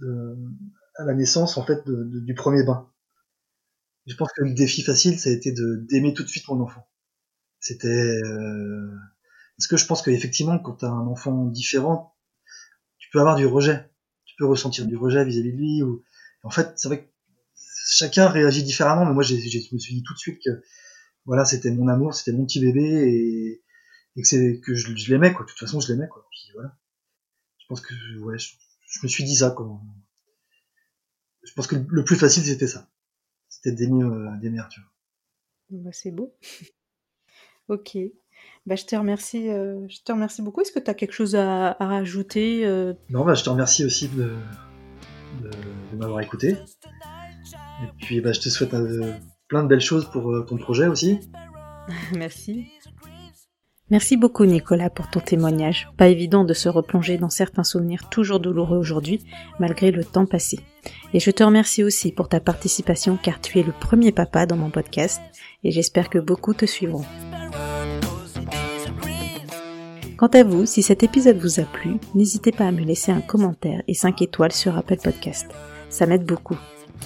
[0.00, 0.36] de...
[0.96, 2.90] à la naissance, en fait, du premier bain.
[4.06, 6.88] Je pense que le défi facile, ça a été d'aimer tout de suite mon enfant.
[7.60, 8.20] C'était...
[9.56, 12.16] Parce que je pense qu'effectivement, quand tu as un enfant différent,
[12.98, 13.88] tu peux avoir du rejet
[14.34, 15.82] tu peux ressentir du rejet vis-à-vis de lui.
[15.82, 16.04] Ou...
[16.42, 17.10] En fait, c'est vrai que
[17.86, 20.50] chacun réagit différemment, mais moi, je me suis dit tout de suite que
[21.24, 25.44] voilà, c'était mon amour, c'était mon petit bébé et, que, que je, l'aimais, quoi.
[25.44, 26.26] De toute façon, je l'aimais, quoi.
[27.64, 29.56] Je pense que, ouais, je, me suis dit ça.
[31.42, 32.90] Je pense que le plus facile, c'était ça.
[33.48, 34.82] C'était d'aimer, euh, Arthur.
[35.70, 36.36] Bah, c'est beau.
[37.68, 37.96] ok.
[38.66, 40.60] Bah, je te remercie, euh, je te remercie beaucoup.
[40.60, 42.92] Est-ce que tu as quelque chose à, à rajouter euh?
[43.08, 44.36] Non, bah, je te remercie aussi de,
[45.40, 45.50] de,
[45.92, 46.58] de m'avoir écouté.
[47.82, 49.14] Et puis, bah, je te souhaite euh,
[49.48, 51.18] plein de belles choses pour ton projet aussi.
[52.14, 52.66] Merci.
[53.94, 55.88] Merci beaucoup Nicolas pour ton témoignage.
[55.96, 59.24] Pas évident de se replonger dans certains souvenirs toujours douloureux aujourd'hui,
[59.60, 60.58] malgré le temps passé.
[61.12, 64.56] Et je te remercie aussi pour ta participation car tu es le premier papa dans
[64.56, 65.20] mon podcast
[65.62, 67.04] et j'espère que beaucoup te suivront.
[70.16, 73.20] Quant à vous, si cet épisode vous a plu, n'hésitez pas à me laisser un
[73.20, 75.46] commentaire et 5 étoiles sur Apple Podcast.
[75.88, 76.58] Ça m'aide beaucoup.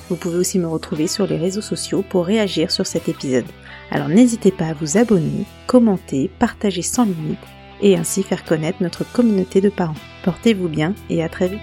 [0.09, 3.47] Vous pouvez aussi me retrouver sur les réseaux sociaux pour réagir sur cet épisode.
[3.91, 7.39] Alors n'hésitez pas à vous abonner, commenter, partager sans limite
[7.81, 9.95] et ainsi faire connaître notre communauté de parents.
[10.25, 11.61] Portez-vous bien et à très vite.